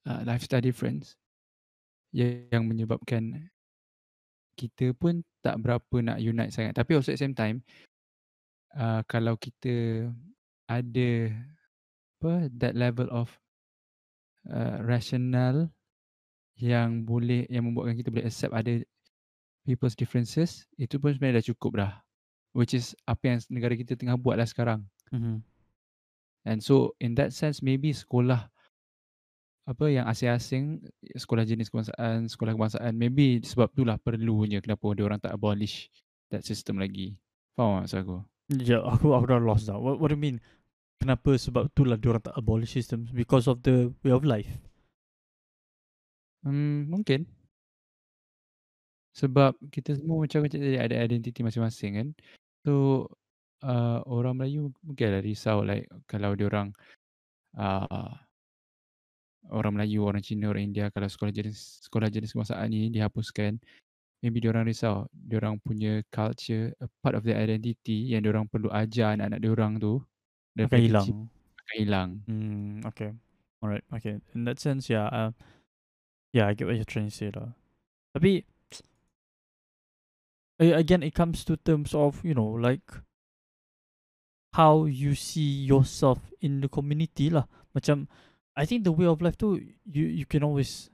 [0.05, 1.17] uh, lifestyle difference
[2.13, 3.49] yang, yang menyebabkan
[4.59, 6.77] kita pun tak berapa nak unite sangat.
[6.77, 7.65] Tapi also at the same time
[8.77, 10.05] uh, kalau kita
[10.71, 11.35] ada
[12.21, 13.27] apa that level of
[14.47, 15.67] uh, rational
[16.55, 18.79] yang boleh yang membuatkan kita boleh accept ada
[19.67, 21.93] people's differences itu pun sebenarnya dah cukup dah
[22.55, 25.37] which is apa yang negara kita tengah buat lah sekarang Mm-hmm.
[26.47, 28.49] And so in that sense maybe sekolah
[29.69, 30.83] apa yang asing-asing
[31.15, 35.93] sekolah jenis kebangsaan, sekolah kebangsaan maybe sebab itulah perlunya kenapa dia orang tak abolish
[36.33, 37.15] that system lagi.
[37.55, 38.19] Faham tak maksud aku?
[38.51, 39.79] Yeah, aku aku dah lost dah.
[39.79, 40.43] What, what do you mean?
[41.01, 44.53] Kenapa sebab itulah diorang tak abolish systems because of the way of life.
[46.45, 47.25] Hmm, mungkin.
[49.17, 52.09] Sebab kita semua macam macam tadi ada identiti masing-masing kan.
[52.69, 53.09] So
[53.65, 56.69] uh, orang Melayu mungkinlah risau like kalau dia orang
[57.57, 58.13] uh,
[59.49, 63.57] orang Melayu, orang Cina, orang India kalau sekolah jenis sekolah jenis kebangsaan ni dihapuskan
[64.21, 68.31] maybe dia orang risau dia orang punya culture a part of their identity yang dia
[68.37, 69.97] orang perlu ajar anak-anak dia orang tu
[70.57, 71.07] Daripada hilang.
[71.07, 71.41] kecil
[71.71, 72.11] akan hilang.
[72.27, 73.11] Hmm, okay.
[73.63, 74.19] Alright, okay.
[74.35, 75.07] In that sense, yeah.
[75.07, 75.31] Uh,
[76.33, 77.55] yeah, I get what you're trying to say lah.
[78.17, 78.43] Tapi,
[80.59, 82.83] again, it comes to terms of, you know, like,
[84.55, 87.47] how you see yourself in the community lah.
[87.77, 88.11] Macam,
[88.57, 90.91] I think the way of life tu, you you can always,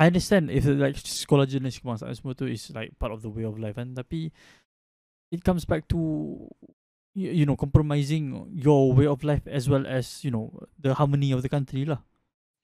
[0.00, 3.44] I understand if like sekolah jenis kebangsaan semua tu is like part of the way
[3.44, 4.32] of life kan tapi
[5.28, 6.00] it comes back to
[7.20, 10.48] you, know compromising your way of life as well as you know
[10.80, 12.00] the harmony of the country lah.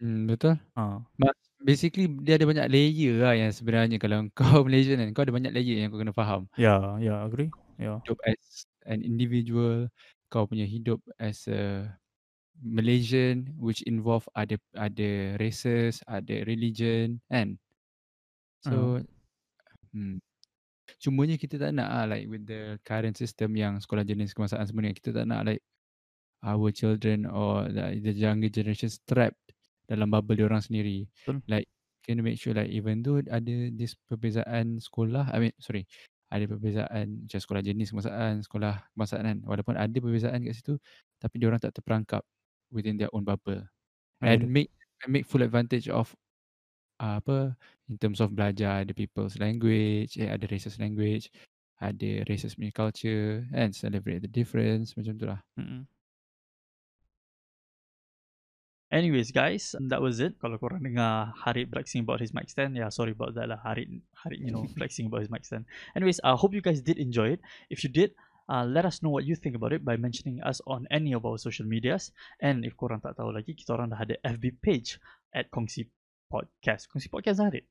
[0.01, 0.57] Hmm, betul.
[0.77, 1.05] Ha.
[1.17, 5.35] But basically dia ada banyak layer lah yang sebenarnya kalau kau Malaysian kan kau ada
[5.35, 6.49] banyak layer yang kau kena faham.
[6.57, 7.53] Yeah, yeah, agree.
[7.77, 8.01] Yeah.
[8.05, 9.89] Hidup as an individual,
[10.33, 11.93] kau punya hidup as a
[12.61, 17.61] Malaysian which involve ada ada races, ada religion kan.
[18.65, 19.05] So
[19.93, 20.25] hmm.
[21.03, 24.87] Cumanya kita tak nak lah like with the current system yang sekolah jenis kebangsaan semua
[24.87, 25.63] ni kita tak nak like
[26.47, 29.41] our children or the, the younger generation trapped
[29.91, 31.07] dalam bubble orang sendiri.
[31.23, 31.43] Betul.
[31.51, 31.67] Like
[32.07, 35.91] kena make sure like even though ada this perbezaan sekolah, I mean sorry,
[36.31, 39.39] ada perbezaan macam sekolah jenis kebangsaan, sekolah kebangsaan kan.
[39.43, 40.75] Walaupun ada perbezaan kat situ,
[41.19, 42.23] tapi dia orang tak terperangkap
[42.71, 43.63] within their own bubble.
[44.23, 44.71] And make
[45.05, 46.15] and make full advantage of
[47.01, 47.57] uh, apa
[47.89, 51.31] in terms of belajar ada people's language, eh, ada races language,
[51.81, 55.41] ada races punya culture and celebrate the difference macam tu lah.
[55.61, 55.85] Mm-mm.
[58.87, 60.39] Anyways guys, that was it.
[60.39, 63.59] Kalau korang dengar Harid flexing about his mic stand, yeah, sorry about that lah.
[63.59, 65.67] Harid, Harid, you know, flexing about his mic stand.
[65.99, 67.43] Anyways, I hope you guys did enjoy it.
[67.67, 68.15] If you did,
[68.47, 71.27] uh, let us know what you think about it by mentioning us on any of
[71.27, 72.15] our social medias.
[72.39, 75.03] And if korang tak tahu lagi, kita orang dah ada FB page
[75.35, 75.91] at Kongsi
[76.27, 76.91] Podcast.
[76.91, 77.63] Kongsi Podcast dah ada?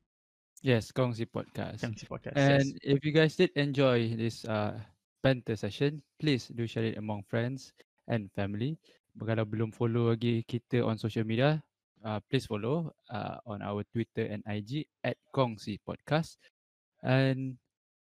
[0.64, 1.84] Yes, Kongsi Podcast.
[1.84, 2.96] Kongsi Podcast, And yes.
[2.96, 4.76] if you guys did enjoy this uh,
[5.22, 7.76] banter session, please do share it among friends
[8.08, 8.80] and family.
[9.16, 11.60] Kalau belum follow lagi kita on social media,
[12.04, 16.36] uh, please follow uh, on our Twitter and IG at Kongsi Podcast.
[17.00, 17.56] And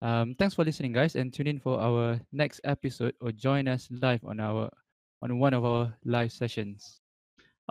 [0.03, 3.91] um, thanks for listening, guys, and tune in for our next episode or join us
[3.91, 4.71] live on our
[5.23, 7.01] on one of our live sessions.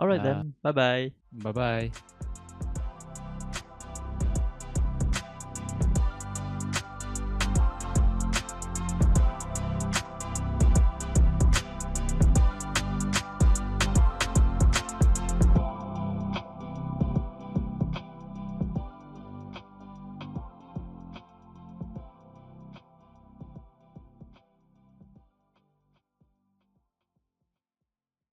[0.00, 1.12] Alright uh, then, bye-bye.
[1.44, 2.39] Bye bye.